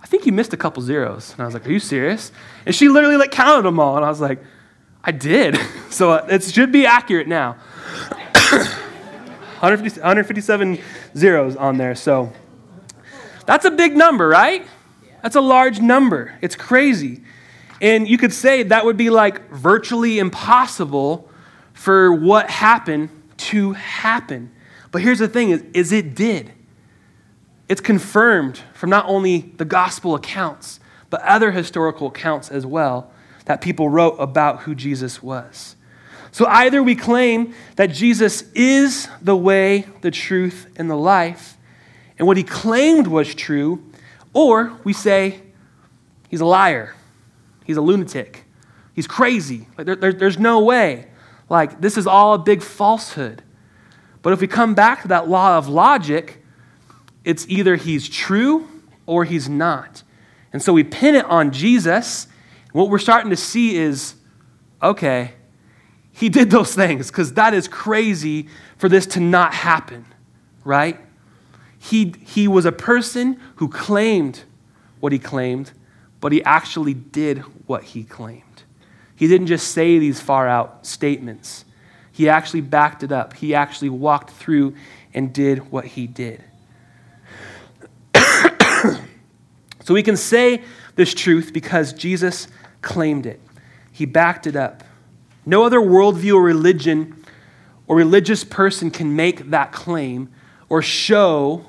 I 0.04 0.08
think 0.08 0.26
you 0.26 0.34
missed 0.34 0.54
a 0.54 0.58
couple 0.58 0.84
zeros. 0.84 1.32
And 1.32 1.42
I 1.42 1.46
was 1.46 1.54
like, 1.54 1.66
are 1.66 1.72
you 1.72 1.80
serious? 1.80 2.34
And 2.66 2.76
she 2.76 2.90
literally 2.90 3.16
like 3.16 3.32
counted 3.32 3.64
them 3.64 3.80
all. 3.80 3.96
And 3.96 4.06
I 4.06 4.10
was 4.10 4.20
like, 4.20 4.40
I 5.04 5.12
did. 5.12 5.58
so 5.90 6.12
uh, 6.12 6.28
it 6.30 6.44
should 6.44 6.72
be 6.72 6.86
accurate 6.86 7.28
now. 7.28 7.54
157 9.62 10.80
zeros 11.16 11.56
on 11.56 11.78
there. 11.78 11.96
So 11.96 12.34
that's 13.46 13.66
a 13.66 13.72
big 13.72 13.96
number, 13.96 14.28
right? 14.28 14.66
That's 15.22 15.36
a 15.36 15.42
large 15.42 15.80
number. 15.80 16.38
It's 16.42 16.56
crazy. 16.56 17.24
And 17.82 18.08
you 18.08 18.18
could 18.18 18.34
say 18.34 18.64
that 18.64 18.86
would 18.86 18.98
be 18.98 19.10
like 19.10 19.50
virtually 19.50 20.20
impossible 20.20 21.30
for 21.74 22.14
what 22.14 22.50
happened 22.50 23.10
to 23.38 23.74
happen. 23.74 24.52
But 24.92 25.02
here's 25.02 25.20
the 25.20 25.28
thing 25.28 25.50
is, 25.50 25.64
is 25.74 25.92
it 25.92 26.16
did. 26.16 26.52
It's 27.68 27.82
confirmed 27.82 28.60
from 28.74 28.90
not 28.90 29.06
only 29.08 29.54
the 29.58 29.66
gospel 29.66 30.16
accounts, 30.16 30.80
but 31.10 31.22
other 31.22 31.52
historical 31.52 32.08
accounts 32.08 32.50
as 32.50 32.66
well 32.66 33.12
that 33.46 33.62
people 33.62 33.90
wrote 33.90 34.16
about 34.20 34.62
who 34.62 34.76
Jesus 34.76 35.22
was. 35.22 35.76
So 36.32 36.46
either 36.48 36.84
we 36.84 36.96
claim 36.96 37.54
that 37.78 37.88
Jesus 37.88 38.44
is 38.54 39.08
the 39.22 39.36
way, 39.36 39.88
the 40.02 40.12
truth, 40.12 40.68
and 40.76 40.90
the 40.90 40.96
life, 40.96 41.55
and 42.18 42.28
what 42.28 42.38
he 42.38 42.44
claimed 42.44 43.08
was 43.08 43.36
true, 43.36 43.84
or 44.34 44.74
we 44.84 44.94
say 44.94 45.42
he's 46.30 46.42
a 46.42 46.46
liar, 46.46 46.96
he's 47.66 47.78
a 47.78 47.82
lunatic, 47.82 48.46
he's 48.94 49.08
crazy. 49.08 49.68
Like 49.78 49.86
there, 49.86 49.96
there, 49.96 50.14
there's 50.14 50.40
no 50.40 50.64
way. 50.64 51.08
Like 51.50 51.82
this 51.82 51.98
is 51.98 52.08
all 52.08 52.34
a 52.34 52.40
big 52.40 52.62
falsehood. 52.62 53.44
But 54.22 54.34
if 54.34 54.42
we 54.42 54.48
come 54.48 54.74
back 54.74 55.04
to 55.04 55.08
that 55.10 55.28
law 55.28 55.58
of 55.58 55.68
logic, 55.68 56.44
it's 57.24 57.46
either 57.48 57.76
he's 57.76 58.10
true 58.10 58.68
or 59.06 59.24
he's 59.24 59.48
not. 59.48 60.04
And 60.52 60.62
so 60.62 60.74
we 60.74 60.84
pin 60.84 61.16
it 61.16 61.26
on 61.26 61.52
Jesus. 61.52 62.28
What 62.72 62.90
we're 62.90 62.98
starting 62.98 63.30
to 63.30 63.36
see 63.36 63.76
is 63.76 64.16
okay, 64.82 65.34
he 66.12 66.30
did 66.30 66.50
those 66.50 66.74
things 66.76 67.12
because 67.12 67.34
that 67.34 67.54
is 67.54 67.68
crazy 67.68 68.48
for 68.78 68.90
this 68.90 69.06
to 69.08 69.20
not 69.20 69.54
happen, 69.54 70.06
right? 70.64 71.00
He, 71.90 72.16
he 72.26 72.48
was 72.48 72.66
a 72.66 72.72
person 72.72 73.40
who 73.58 73.68
claimed 73.68 74.44
what 75.00 75.12
he 75.12 75.20
claimed, 75.20 75.72
but 76.20 76.32
he 76.32 76.44
actually 76.44 76.96
did 76.96 77.40
what 77.68 77.84
he 77.84 78.04
claimed. 78.04 78.64
He 79.16 79.28
didn't 79.28 79.46
just 79.46 79.68
say 79.68 80.00
these 80.00 80.20
far 80.20 80.48
out 80.48 80.88
statements, 80.88 81.64
he 82.12 82.28
actually 82.28 82.62
backed 82.62 83.04
it 83.04 83.12
up. 83.12 83.34
He 83.34 83.54
actually 83.54 83.90
walked 83.90 84.32
through 84.32 84.74
and 85.14 85.32
did 85.32 85.70
what 85.70 85.86
he 85.86 86.08
did. 86.08 86.44
so 89.84 89.94
we 89.94 90.02
can 90.02 90.18
say 90.18 90.64
this 90.96 91.14
truth 91.14 91.52
because 91.54 91.94
Jesus 91.94 92.48
claimed 92.82 93.28
it, 93.28 93.40
he 93.92 94.06
backed 94.06 94.48
it 94.48 94.56
up. 94.56 94.84
No 95.46 95.64
other 95.64 95.80
worldview 95.80 96.34
or 96.34 96.42
religion 96.42 97.24
or 97.86 97.96
religious 97.96 98.44
person 98.44 98.90
can 98.90 99.16
make 99.16 99.52
that 99.52 99.72
claim 99.72 100.30
or 100.68 100.82
show 100.82 101.68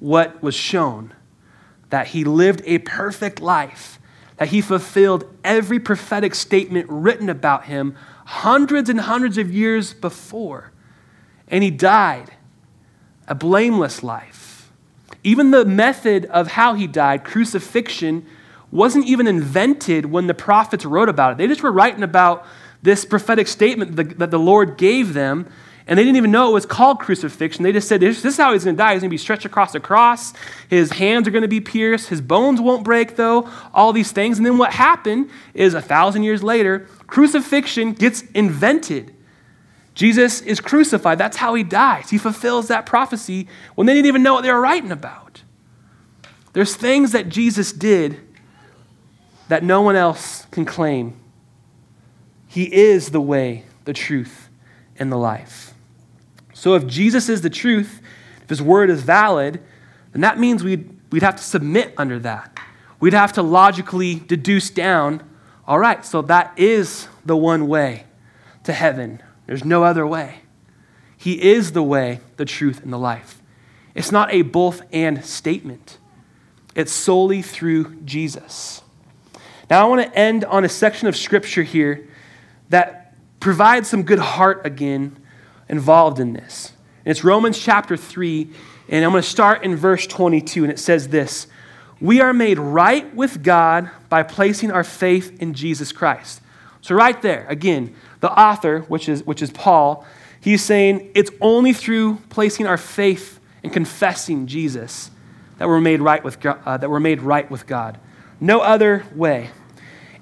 what 0.00 0.42
was 0.42 0.54
shown 0.54 1.12
that 1.90 2.08
he 2.08 2.24
lived 2.24 2.62
a 2.64 2.78
perfect 2.78 3.40
life, 3.40 3.98
that 4.38 4.48
he 4.48 4.60
fulfilled 4.60 5.24
every 5.44 5.78
prophetic 5.78 6.34
statement 6.34 6.86
written 6.88 7.28
about 7.28 7.64
him 7.64 7.94
hundreds 8.24 8.88
and 8.88 9.00
hundreds 9.00 9.38
of 9.38 9.52
years 9.52 9.92
before. 9.92 10.72
And 11.48 11.62
he 11.62 11.70
died 11.70 12.32
a 13.28 13.34
blameless 13.34 14.02
life. 14.02 14.72
Even 15.22 15.50
the 15.50 15.64
method 15.64 16.24
of 16.26 16.48
how 16.48 16.74
he 16.74 16.86
died, 16.86 17.24
crucifixion, 17.24 18.24
wasn't 18.70 19.04
even 19.06 19.26
invented 19.26 20.06
when 20.06 20.26
the 20.28 20.34
prophets 20.34 20.84
wrote 20.84 21.08
about 21.08 21.32
it. 21.32 21.38
They 21.38 21.46
just 21.48 21.62
were 21.62 21.72
writing 21.72 22.02
about 22.02 22.46
this 22.82 23.04
prophetic 23.04 23.48
statement 23.48 24.18
that 24.18 24.30
the 24.30 24.38
Lord 24.38 24.78
gave 24.78 25.12
them, 25.12 25.50
and 25.90 25.98
they 25.98 26.04
didn't 26.04 26.18
even 26.18 26.30
know 26.30 26.50
it 26.50 26.52
was 26.52 26.66
called 26.66 27.00
crucifixion. 27.00 27.64
They 27.64 27.72
just 27.72 27.88
said, 27.88 28.00
This, 28.00 28.24
is 28.24 28.36
how 28.36 28.52
he's 28.52 28.62
going 28.62 28.76
to 28.76 28.78
die. 28.78 28.92
He's 28.92 29.02
going 29.02 29.10
to 29.10 29.14
be 29.14 29.18
stretched 29.18 29.44
across 29.44 29.72
the 29.72 29.80
cross. 29.80 30.32
His 30.68 30.92
hands 30.92 31.26
are 31.26 31.32
going 31.32 31.42
to 31.42 31.48
be 31.48 31.60
pierced. 31.60 32.10
His 32.10 32.20
bones 32.20 32.60
won't 32.60 32.84
break, 32.84 33.16
though. 33.16 33.50
All 33.74 33.92
these 33.92 34.12
things. 34.12 34.38
And 34.38 34.46
then 34.46 34.56
what 34.56 34.72
happened 34.72 35.30
is 35.52 35.74
a 35.74 35.82
thousand 35.82 36.22
years 36.22 36.44
later, 36.44 36.86
crucifixion 37.08 37.92
gets 37.92 38.22
invented. 38.36 39.12
Jesus 39.94 40.40
is 40.42 40.60
crucified. 40.60 41.18
That's 41.18 41.36
how 41.36 41.54
he 41.54 41.64
dies. 41.64 42.08
He 42.08 42.18
fulfills 42.18 42.68
that 42.68 42.86
prophecy 42.86 43.48
when 43.74 43.88
they 43.88 43.94
didn't 43.94 44.06
even 44.06 44.22
know 44.22 44.34
what 44.34 44.42
they 44.42 44.52
were 44.52 44.60
writing 44.60 44.92
about. 44.92 45.42
There's 46.52 46.76
things 46.76 47.10
that 47.10 47.28
Jesus 47.28 47.72
did 47.72 48.20
that 49.48 49.64
no 49.64 49.82
one 49.82 49.96
else 49.96 50.46
can 50.52 50.64
claim 50.64 51.16
he 52.46 52.72
is 52.72 53.10
the 53.10 53.20
way, 53.20 53.64
the 53.84 53.92
truth, 53.92 54.48
and 54.96 55.10
the 55.10 55.16
life. 55.16 55.74
So 56.60 56.74
if 56.74 56.86
Jesus 56.86 57.30
is 57.30 57.40
the 57.40 57.48
truth, 57.48 58.02
if 58.42 58.50
his 58.50 58.60
word 58.60 58.90
is 58.90 59.00
valid, 59.00 59.62
then 60.12 60.20
that 60.20 60.38
means 60.38 60.62
we'd, 60.62 60.94
we'd 61.10 61.22
have 61.22 61.36
to 61.36 61.42
submit 61.42 61.94
under 61.96 62.18
that. 62.18 62.60
We'd 63.00 63.14
have 63.14 63.32
to 63.32 63.42
logically 63.42 64.16
deduce 64.16 64.68
down 64.68 65.22
all 65.66 65.78
right, 65.78 66.04
so 66.04 66.20
that 66.22 66.52
is 66.58 67.08
the 67.24 67.36
one 67.36 67.66
way 67.66 68.04
to 68.64 68.74
heaven. 68.74 69.22
There's 69.46 69.64
no 69.64 69.84
other 69.84 70.06
way. 70.06 70.40
He 71.16 71.40
is 71.40 71.72
the 71.72 71.82
way, 71.82 72.20
the 72.36 72.44
truth, 72.44 72.82
and 72.82 72.92
the 72.92 72.98
life. 72.98 73.40
It's 73.94 74.12
not 74.12 74.30
a 74.30 74.42
both 74.42 74.82
and 74.92 75.24
statement, 75.24 75.96
it's 76.74 76.92
solely 76.92 77.40
through 77.40 78.02
Jesus. 78.02 78.82
Now, 79.70 79.86
I 79.86 79.88
want 79.88 80.02
to 80.02 80.18
end 80.18 80.44
on 80.44 80.64
a 80.64 80.68
section 80.68 81.08
of 81.08 81.16
scripture 81.16 81.62
here 81.62 82.06
that 82.68 83.14
provides 83.38 83.88
some 83.88 84.02
good 84.02 84.18
heart 84.18 84.66
again 84.66 85.19
involved 85.70 86.20
in 86.20 86.34
this. 86.34 86.72
And 87.04 87.10
it's 87.12 87.24
Romans 87.24 87.58
chapter 87.58 87.96
3, 87.96 88.50
and 88.90 89.04
I'm 89.04 89.12
going 89.12 89.22
to 89.22 89.28
start 89.28 89.64
in 89.64 89.76
verse 89.76 90.06
22, 90.06 90.64
and 90.64 90.72
it 90.72 90.78
says 90.78 91.08
this 91.08 91.46
We 92.00 92.20
are 92.20 92.34
made 92.34 92.58
right 92.58 93.14
with 93.14 93.42
God 93.42 93.88
by 94.10 94.22
placing 94.22 94.70
our 94.70 94.84
faith 94.84 95.40
in 95.40 95.54
Jesus 95.54 95.92
Christ. 95.92 96.42
So, 96.82 96.94
right 96.94 97.20
there, 97.22 97.46
again, 97.48 97.94
the 98.20 98.30
author, 98.30 98.80
which 98.80 99.08
is, 99.08 99.24
which 99.24 99.40
is 99.40 99.50
Paul, 99.50 100.04
he's 100.40 100.62
saying 100.62 101.12
it's 101.14 101.30
only 101.40 101.72
through 101.72 102.16
placing 102.28 102.66
our 102.66 102.76
faith 102.76 103.38
and 103.62 103.72
confessing 103.72 104.46
Jesus 104.46 105.10
that 105.58 105.68
we're 105.68 105.80
made 105.80 106.00
right 106.00 106.24
with, 106.24 106.44
uh, 106.44 106.76
that 106.78 106.90
we're 106.90 107.00
made 107.00 107.20
right 107.20 107.50
with 107.50 107.66
God. 107.66 107.98
No 108.40 108.60
other 108.60 109.04
way. 109.14 109.50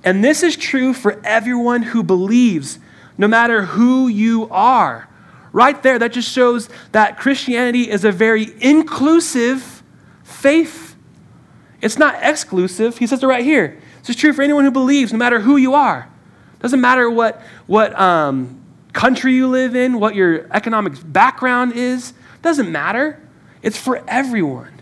And 0.05 0.23
this 0.23 0.43
is 0.43 0.57
true 0.57 0.93
for 0.93 1.21
everyone 1.25 1.83
who 1.83 2.03
believes, 2.03 2.79
no 3.17 3.29
matter 3.29 3.63
who 3.63 4.09
you 4.09 4.49
are. 4.51 5.09
Right 5.53 5.83
there, 5.83 5.99
that 5.99 6.13
just 6.13 6.31
shows 6.31 6.69
that 6.93 7.19
Christianity 7.19 7.91
is 7.91 8.05
a 8.05 8.13
very 8.13 8.53
inclusive 8.61 9.83
faith. 10.23 10.97
It's 11.81 11.99
not 11.99 12.17
exclusive. 12.23 12.99
He 12.99 13.07
says 13.07 13.23
it 13.23 13.27
right 13.27 13.45
here. 13.45 13.81
This 14.01 14.11
is 14.11 14.17
true 14.17 14.33
for 14.33 14.43
anyone 14.43 14.65
who 14.65 14.71
believes, 14.71 15.13
no 15.13 15.19
matter 15.19 15.41
who 15.41 15.57
you 15.57 15.75
are. 15.75 16.09
Doesn't 16.61 16.81
matter 16.81 17.09
what, 17.09 17.41
what 17.67 17.99
um, 17.99 18.61
country 18.93 19.35
you 19.35 19.49
live 19.49 19.77
in, 19.77 20.01
what 20.01 20.15
your 20.15 20.47
economic 20.53 20.95
background 21.05 21.73
is. 21.75 22.13
Doesn't 22.43 22.71
matter. 22.71 23.21
It's 23.63 23.77
for 23.79 24.03
everyone. 24.09 24.73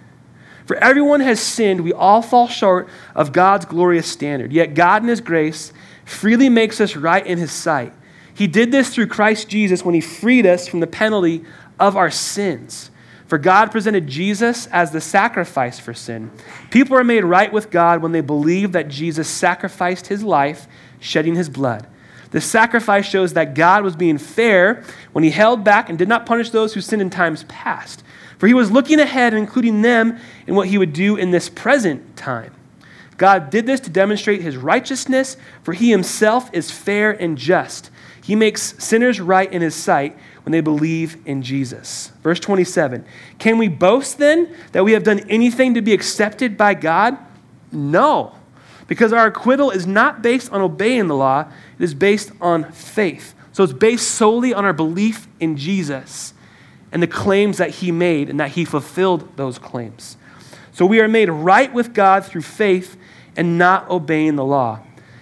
For 0.67 0.77
everyone 0.77 1.21
has 1.21 1.39
sinned, 1.39 1.83
we 1.83 1.93
all 1.93 2.23
fall 2.23 2.49
short 2.49 2.89
of 3.15 3.33
God's 3.33 3.65
glorious 3.67 4.11
standard. 4.11 4.53
Yet 4.53 4.75
God, 4.75 5.03
in 5.03 5.09
His 5.09 5.21
grace, 5.21 5.73
freely 6.05 6.49
makes 6.49 6.81
us 6.81 6.97
right 6.97 7.25
in 7.25 7.39
His 7.39 7.53
sight. 7.53 7.93
He 8.37 8.47
did 8.47 8.71
this 8.71 8.95
through 8.95 9.09
Christ 9.09 9.49
Jesus 9.49 9.85
when 9.85 9.95
He 9.95 10.01
freed 10.01 10.47
us 10.47 10.69
from 10.69 10.81
the 10.81 10.87
penalty 10.87 11.45
of 11.81 11.97
our 11.97 12.11
sins. 12.11 12.91
For 13.27 13.39
God 13.39 13.73
presented 13.73 14.07
Jesus 14.07 14.67
as 14.69 14.93
the 14.93 15.01
sacrifice 15.01 15.81
for 15.81 15.93
sin. 15.93 16.31
People 16.71 16.97
are 16.97 17.03
made 17.03 17.25
right 17.25 17.53
with 17.53 17.71
God 17.71 18.01
when 18.03 18.13
they 18.13 18.21
believe 18.21 18.73
that 18.73 18.89
Jesus 18.89 19.27
sacrificed 19.27 20.07
His 20.07 20.23
life, 20.23 20.69
shedding 21.01 21.35
His 21.35 21.49
blood. 21.49 21.87
The 22.31 22.41
sacrifice 22.41 23.07
shows 23.07 23.33
that 23.33 23.55
God 23.55 23.83
was 23.83 23.97
being 23.97 24.19
fair 24.19 24.85
when 25.13 25.25
He 25.25 25.31
held 25.31 25.65
back 25.65 25.89
and 25.89 25.99
did 25.99 26.09
not 26.09 26.27
punish 26.27 26.51
those 26.51 26.75
who 26.75 26.81
sinned 26.81 27.03
in 27.03 27.11
times 27.11 27.45
past. 27.45 28.05
For 28.39 28.47
he 28.47 28.55
was 28.55 28.71
looking 28.71 29.01
ahead 29.01 29.33
and 29.33 29.41
including 29.41 29.83
them 29.83 30.19
in 30.47 30.55
what 30.55 30.69
he 30.69 30.79
would 30.79 30.93
do 30.93 31.17
in 31.17 31.31
this 31.31 31.49
present 31.49 32.17
time. 32.17 32.53
God 33.17 33.49
did 33.49 33.65
this 33.65 33.81
to 33.81 33.91
demonstrate 33.91 34.43
his 34.43 34.57
righteousness, 34.57 35.37
for 35.63 35.73
he 35.73 35.91
himself 35.91 36.51
is 36.53 36.71
fair 36.71 37.11
and 37.11 37.39
just. 37.39 37.91
He 38.27 38.35
makes 38.35 38.75
sinners 38.83 39.21
right 39.21 39.51
in 39.53 39.63
his 39.63 39.77
sight 39.77 40.19
when 40.43 40.51
they 40.51 40.61
believe 40.61 41.17
in 41.27 41.43
Jesus. 41.43 42.11
Verse 42.25 42.41
27 42.41 43.05
Can 43.39 43.57
we 43.57 43.69
boast 43.69 44.19
then 44.19 44.53
that 44.73 44.85
we 44.85 44.93
have 44.93 45.05
done 45.05 45.21
anything 45.29 45.75
to 45.75 45.81
be 45.81 45.93
accepted 45.93 46.57
by 46.57 46.75
God? 46.75 47.17
No, 47.71 48.35
because 48.89 49.13
our 49.13 49.27
acquittal 49.29 49.71
is 49.71 49.87
not 49.87 50.23
based 50.23 50.51
on 50.51 50.61
obeying 50.61 51.07
the 51.07 51.15
law, 51.15 51.43
it 51.79 51.85
is 51.85 51.95
based 51.95 52.33
on 52.41 52.73
faith. 52.73 53.33
So 53.53 53.63
it's 53.63 53.73
based 53.73 54.11
solely 54.11 54.53
on 54.53 54.65
our 54.65 54.73
belief 54.73 55.29
in 55.39 55.57
Jesus 55.57 56.35
and 56.91 57.01
the 57.01 57.07
claims 57.07 57.59
that 57.59 57.71
he 57.71 57.93
made 57.93 58.29
and 58.29 58.41
that 58.41 58.51
he 58.51 58.65
fulfilled 58.65 59.37
those 59.37 59.57
claims. 59.57 60.17
So 60.73 60.85
we 60.85 60.99
are 60.99 61.07
made 61.07 61.31
right 61.31 61.73
with 61.73 61.95
God 61.95 62.25
through 62.25 62.43
faith 62.43 62.97
and 63.37 63.57
not 63.57 63.89
obeying 63.89 64.35
the 64.35 64.45
law. 64.45 64.81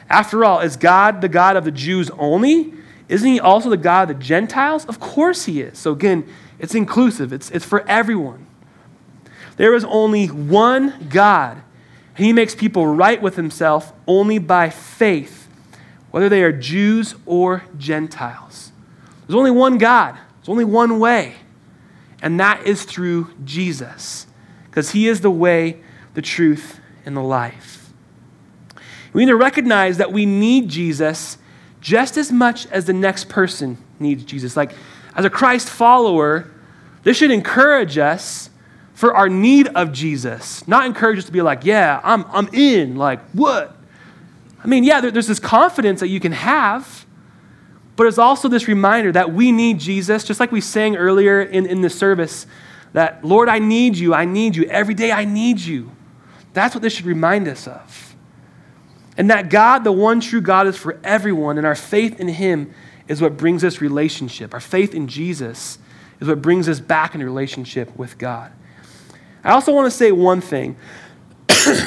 After 0.08 0.42
all, 0.42 0.60
is 0.60 0.78
God 0.78 1.20
the 1.20 1.28
God 1.28 1.56
of 1.56 1.66
the 1.66 1.70
Jews 1.70 2.08
only? 2.18 2.72
Isn't 3.08 3.28
he 3.28 3.38
also 3.40 3.68
the 3.70 3.76
God 3.76 4.10
of 4.10 4.16
the 4.18 4.24
Gentiles? 4.24 4.84
Of 4.86 4.98
course 4.98 5.44
he 5.44 5.60
is. 5.60 5.78
So 5.78 5.92
again, 5.92 6.26
it's 6.58 6.74
inclusive, 6.74 7.32
it's, 7.32 7.50
it's 7.50 7.64
for 7.64 7.86
everyone. 7.88 8.46
There 9.56 9.74
is 9.74 9.84
only 9.84 10.26
one 10.26 11.08
God, 11.10 11.62
he 12.16 12.32
makes 12.32 12.54
people 12.54 12.86
right 12.86 13.20
with 13.20 13.36
himself 13.36 13.92
only 14.06 14.38
by 14.38 14.70
faith, 14.70 15.48
whether 16.10 16.28
they 16.28 16.42
are 16.42 16.52
Jews 16.52 17.14
or 17.26 17.64
Gentiles. 17.76 18.72
There's 19.26 19.36
only 19.36 19.50
one 19.50 19.78
God, 19.78 20.16
there's 20.36 20.48
only 20.48 20.64
one 20.64 20.98
way. 20.98 21.34
and 22.24 22.40
that 22.40 22.66
is 22.66 22.84
through 22.84 23.30
Jesus, 23.44 24.26
because 24.64 24.92
he 24.92 25.08
is 25.08 25.20
the 25.20 25.30
way, 25.30 25.82
the 26.14 26.22
truth, 26.22 26.80
and 27.04 27.14
the 27.14 27.22
life. 27.22 27.92
We 29.12 29.26
need 29.26 29.30
to 29.30 29.36
recognize 29.36 29.98
that 29.98 30.10
we 30.10 30.24
need 30.24 30.70
Jesus 30.70 31.36
just 31.84 32.16
as 32.16 32.32
much 32.32 32.66
as 32.68 32.86
the 32.86 32.94
next 32.94 33.28
person 33.28 33.76
needs 34.00 34.24
Jesus. 34.24 34.56
Like, 34.56 34.72
as 35.14 35.26
a 35.26 35.30
Christ 35.30 35.68
follower, 35.68 36.50
this 37.02 37.18
should 37.18 37.30
encourage 37.30 37.98
us 37.98 38.48
for 38.94 39.14
our 39.14 39.28
need 39.28 39.68
of 39.68 39.92
Jesus, 39.92 40.66
not 40.66 40.86
encourage 40.86 41.18
us 41.18 41.26
to 41.26 41.32
be 41.32 41.42
like, 41.42 41.62
yeah, 41.62 42.00
I'm, 42.02 42.24
I'm 42.32 42.48
in. 42.54 42.96
Like, 42.96 43.20
what? 43.32 43.76
I 44.62 44.66
mean, 44.66 44.82
yeah, 44.82 45.02
there, 45.02 45.10
there's 45.10 45.26
this 45.26 45.38
confidence 45.38 46.00
that 46.00 46.08
you 46.08 46.20
can 46.20 46.32
have, 46.32 47.04
but 47.96 48.06
it's 48.06 48.16
also 48.16 48.48
this 48.48 48.66
reminder 48.66 49.12
that 49.12 49.34
we 49.34 49.52
need 49.52 49.78
Jesus, 49.78 50.24
just 50.24 50.40
like 50.40 50.50
we 50.50 50.62
sang 50.62 50.96
earlier 50.96 51.42
in, 51.42 51.66
in 51.66 51.82
the 51.82 51.90
service, 51.90 52.46
that, 52.94 53.22
Lord, 53.22 53.50
I 53.50 53.58
need 53.58 53.98
you. 53.98 54.14
I 54.14 54.24
need 54.24 54.56
you. 54.56 54.64
Every 54.64 54.94
day 54.94 55.12
I 55.12 55.26
need 55.26 55.60
you. 55.60 55.90
That's 56.54 56.74
what 56.74 56.80
this 56.80 56.94
should 56.94 57.04
remind 57.04 57.46
us 57.46 57.68
of. 57.68 58.13
And 59.16 59.30
that 59.30 59.48
God, 59.48 59.84
the 59.84 59.92
one 59.92 60.20
true 60.20 60.40
God, 60.40 60.66
is 60.66 60.76
for 60.76 60.98
everyone, 61.04 61.58
and 61.58 61.66
our 61.66 61.74
faith 61.74 62.18
in 62.18 62.28
Him 62.28 62.72
is 63.06 63.20
what 63.20 63.36
brings 63.36 63.62
us 63.62 63.80
relationship. 63.80 64.54
Our 64.54 64.60
faith 64.60 64.94
in 64.94 65.08
Jesus 65.08 65.78
is 66.20 66.28
what 66.28 66.42
brings 66.42 66.68
us 66.68 66.80
back 66.80 67.14
in 67.14 67.22
relationship 67.22 67.94
with 67.96 68.18
God. 68.18 68.52
I 69.44 69.52
also 69.52 69.72
want 69.72 69.86
to 69.86 69.90
say 69.90 70.10
one 70.10 70.40
thing. 70.40 70.76
a 71.48 71.84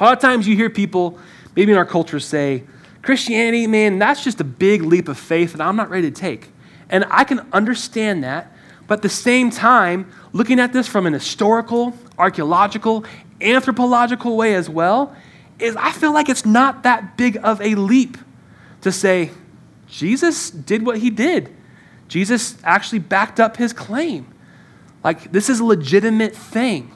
lot 0.00 0.12
of 0.12 0.20
times 0.20 0.46
you 0.46 0.54
hear 0.56 0.70
people, 0.70 1.18
maybe 1.56 1.72
in 1.72 1.78
our 1.78 1.86
culture, 1.86 2.20
say, 2.20 2.64
Christianity, 3.02 3.66
man, 3.66 3.98
that's 3.98 4.22
just 4.22 4.40
a 4.40 4.44
big 4.44 4.82
leap 4.82 5.08
of 5.08 5.18
faith 5.18 5.52
that 5.52 5.60
I'm 5.60 5.76
not 5.76 5.90
ready 5.90 6.10
to 6.10 6.20
take. 6.20 6.50
And 6.88 7.04
I 7.10 7.24
can 7.24 7.46
understand 7.52 8.24
that, 8.24 8.52
but 8.86 8.98
at 8.98 9.02
the 9.02 9.08
same 9.08 9.50
time, 9.50 10.10
looking 10.32 10.60
at 10.60 10.72
this 10.72 10.86
from 10.86 11.06
an 11.06 11.12
historical, 11.12 11.94
archaeological, 12.18 13.04
anthropological 13.40 14.36
way 14.36 14.54
as 14.54 14.68
well, 14.68 15.14
is 15.58 15.76
I 15.76 15.92
feel 15.92 16.12
like 16.12 16.28
it's 16.28 16.44
not 16.44 16.82
that 16.82 17.16
big 17.16 17.38
of 17.42 17.60
a 17.60 17.74
leap 17.74 18.18
to 18.82 18.92
say, 18.92 19.30
Jesus 19.88 20.50
did 20.50 20.84
what 20.84 20.98
he 20.98 21.10
did. 21.10 21.54
Jesus 22.08 22.56
actually 22.64 22.98
backed 22.98 23.40
up 23.40 23.56
his 23.56 23.72
claim. 23.72 24.26
Like, 25.02 25.32
this 25.32 25.48
is 25.48 25.60
a 25.60 25.64
legitimate 25.64 26.34
thing. 26.34 26.92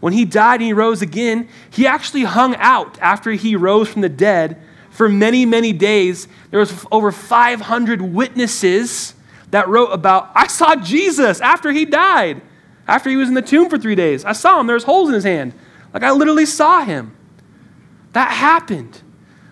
When 0.00 0.12
he 0.12 0.24
died 0.24 0.56
and 0.56 0.62
he 0.66 0.72
rose 0.72 1.02
again, 1.02 1.48
he 1.70 1.86
actually 1.86 2.24
hung 2.24 2.54
out 2.56 2.98
after 3.00 3.30
he 3.32 3.56
rose 3.56 3.88
from 3.88 4.02
the 4.02 4.08
dead 4.08 4.60
for 4.90 5.08
many, 5.08 5.46
many 5.46 5.72
days. 5.72 6.28
There 6.50 6.60
was 6.60 6.86
over 6.90 7.10
500 7.12 8.02
witnesses 8.02 9.14
that 9.50 9.68
wrote 9.68 9.88
about, 9.88 10.30
I 10.34 10.48
saw 10.48 10.76
Jesus 10.76 11.40
after 11.40 11.72
he 11.72 11.84
died, 11.84 12.42
after 12.86 13.08
he 13.08 13.16
was 13.16 13.28
in 13.28 13.34
the 13.34 13.42
tomb 13.42 13.70
for 13.70 13.78
three 13.78 13.94
days. 13.94 14.24
I 14.24 14.32
saw 14.32 14.60
him. 14.60 14.66
There 14.66 14.74
was 14.74 14.84
holes 14.84 15.08
in 15.08 15.14
his 15.14 15.24
hand. 15.24 15.54
Like, 15.94 16.02
I 16.02 16.10
literally 16.10 16.46
saw 16.46 16.84
him. 16.84 17.16
That 18.16 18.30
happened. 18.30 19.02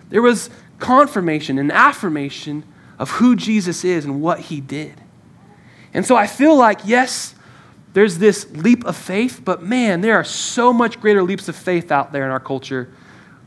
There 0.09 0.23
was 0.23 0.49
confirmation 0.79 1.59
and 1.59 1.71
affirmation 1.71 2.65
of 2.99 3.11
who 3.11 3.37
Jesus 3.37 3.85
is 3.85 4.07
and 4.07 4.23
what 4.23 4.41
he 4.41 4.63
did. 4.63 5.03
And 5.93 6.07
so 6.07 6.17
I 6.17 6.27
feel 6.27 6.57
like, 6.57 6.81
yes, 6.87 7.35
there's 7.93 8.17
this 8.17 8.51
leap 8.53 8.87
of 8.87 8.97
faith, 8.97 9.43
but 9.45 9.63
man, 9.63 10.01
there 10.01 10.15
are 10.15 10.25
so 10.25 10.73
much 10.73 10.99
greater 10.99 11.23
leaps 11.23 11.47
of 11.47 11.55
faith 11.55 11.93
out 11.93 12.13
there 12.13 12.25
in 12.25 12.31
our 12.31 12.41
culture 12.41 12.91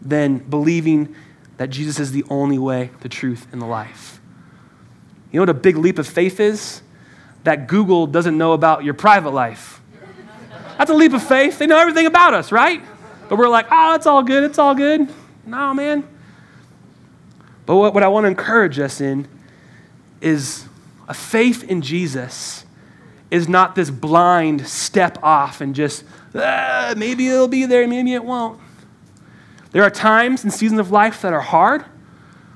than 0.03 0.37
believing 0.37 1.15
that 1.57 1.71
Jesus 1.71 1.99
is 1.99 2.11
the 2.11 2.23
only 2.29 2.59
way, 2.59 2.91
the 2.99 3.09
truth, 3.09 3.47
and 3.51 3.59
the 3.59 3.65
life. 3.65 4.21
You 5.31 5.39
know 5.39 5.41
what 5.41 5.49
a 5.49 5.55
big 5.55 5.77
leap 5.77 5.97
of 5.97 6.05
faith 6.05 6.39
is? 6.39 6.83
That 7.43 7.65
Google 7.67 8.05
doesn't 8.05 8.37
know 8.37 8.53
about 8.53 8.83
your 8.83 8.93
private 8.93 9.31
life. 9.31 9.81
That's 10.77 10.91
a 10.91 10.93
leap 10.93 11.13
of 11.13 11.23
faith. 11.23 11.57
They 11.57 11.65
know 11.65 11.79
everything 11.79 12.05
about 12.05 12.35
us, 12.35 12.51
right? 12.51 12.83
But 13.29 13.37
we're 13.37 13.49
like, 13.49 13.67
oh, 13.71 13.95
it's 13.95 14.05
all 14.05 14.23
good, 14.23 14.43
it's 14.43 14.59
all 14.59 14.75
good. 14.75 15.07
No, 15.45 15.73
man. 15.73 16.07
But 17.65 17.75
what, 17.75 17.93
what 17.93 18.03
I 18.03 18.07
want 18.07 18.23
to 18.23 18.27
encourage 18.29 18.79
us 18.79 19.01
in 19.01 19.27
is 20.21 20.65
a 21.07 21.13
faith 21.13 21.63
in 21.63 21.81
Jesus 21.81 22.65
is 23.29 23.47
not 23.49 23.75
this 23.75 23.89
blind 23.89 24.65
step 24.67 25.17
off 25.21 25.61
and 25.61 25.75
just, 25.75 26.03
ah, 26.33 26.93
maybe 26.95 27.27
it'll 27.27 27.47
be 27.47 27.65
there, 27.65 27.87
maybe 27.87 28.13
it 28.13 28.23
won't. 28.23 28.59
There 29.71 29.83
are 29.83 29.89
times 29.89 30.43
and 30.43 30.53
seasons 30.53 30.79
of 30.79 30.91
life 30.91 31.21
that 31.21 31.33
are 31.33 31.41
hard, 31.41 31.85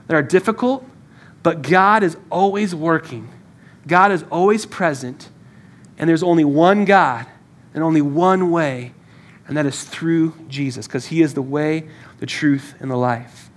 that 0.08 0.16
are 0.16 0.24
difficult, 0.24 0.86
but 1.44 1.62
God 1.62 2.04
is 2.04 2.18
always 2.30 2.74
working. 2.74 3.30
God 3.88 4.12
is 4.12 4.24
always 4.32 4.66
present, 4.66 5.30
and 5.98 6.10
there's 6.10 6.24
only 6.24 6.46
one 6.46 6.86
God 6.86 7.26
and 7.74 7.84
only 7.84 8.02
one 8.02 8.52
way, 8.52 8.94
and 9.52 9.58
that 9.58 9.66
is 9.66 9.84
through 9.84 10.34
Jesus, 10.48 10.88
because 10.88 11.08
He 11.08 11.22
is 11.22 11.34
the 11.34 11.42
way, 11.42 11.90
the 12.20 12.26
truth, 12.26 12.74
and 12.80 12.90
the 12.90 12.96
life. 12.96 13.50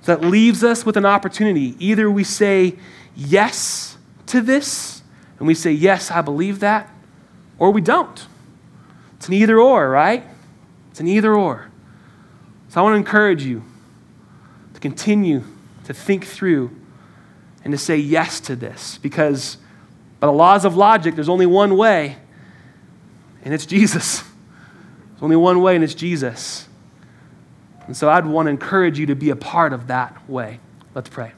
So 0.00 0.16
that 0.16 0.26
leaves 0.26 0.64
us 0.64 0.86
with 0.86 0.96
an 0.96 1.04
opportunity. 1.04 1.76
Either 1.78 2.10
we 2.10 2.24
say 2.24 2.76
yes 3.14 3.98
to 4.28 4.40
this, 4.40 5.02
and 5.38 5.46
we 5.46 5.52
say, 5.52 5.72
Yes, 5.72 6.10
I 6.10 6.22
believe 6.22 6.60
that, 6.60 6.90
or 7.58 7.70
we 7.70 7.82
don't. 7.82 8.26
It's 9.16 9.28
an 9.28 9.34
either 9.34 9.60
or, 9.60 9.90
right? 9.90 10.24
It's 10.90 11.00
an 11.00 11.06
either 11.06 11.34
or. 11.34 11.70
So 12.70 12.80
I 12.80 12.82
want 12.82 12.94
to 12.94 12.96
encourage 12.96 13.44
you 13.44 13.62
to 14.72 14.80
continue 14.80 15.44
to 15.84 15.92
think 15.92 16.24
through 16.24 16.74
and 17.62 17.72
to 17.72 17.78
say 17.78 17.98
yes 17.98 18.40
to 18.40 18.56
this 18.56 18.96
because 19.02 19.58
by 20.18 20.28
the 20.28 20.32
laws 20.32 20.64
of 20.64 20.78
logic, 20.78 21.14
there's 21.14 21.28
only 21.28 21.44
one 21.44 21.76
way, 21.76 22.16
and 23.44 23.52
it's 23.52 23.66
Jesus. 23.66 24.24
There's 25.16 25.22
only 25.22 25.36
one 25.36 25.62
way, 25.62 25.74
and 25.74 25.82
it's 25.82 25.94
Jesus. 25.94 26.68
And 27.86 27.96
so 27.96 28.10
I'd 28.10 28.26
want 28.26 28.46
to 28.46 28.50
encourage 28.50 28.98
you 28.98 29.06
to 29.06 29.14
be 29.14 29.30
a 29.30 29.36
part 29.36 29.72
of 29.72 29.86
that 29.86 30.28
way. 30.28 30.60
Let's 30.94 31.08
pray. 31.08 31.32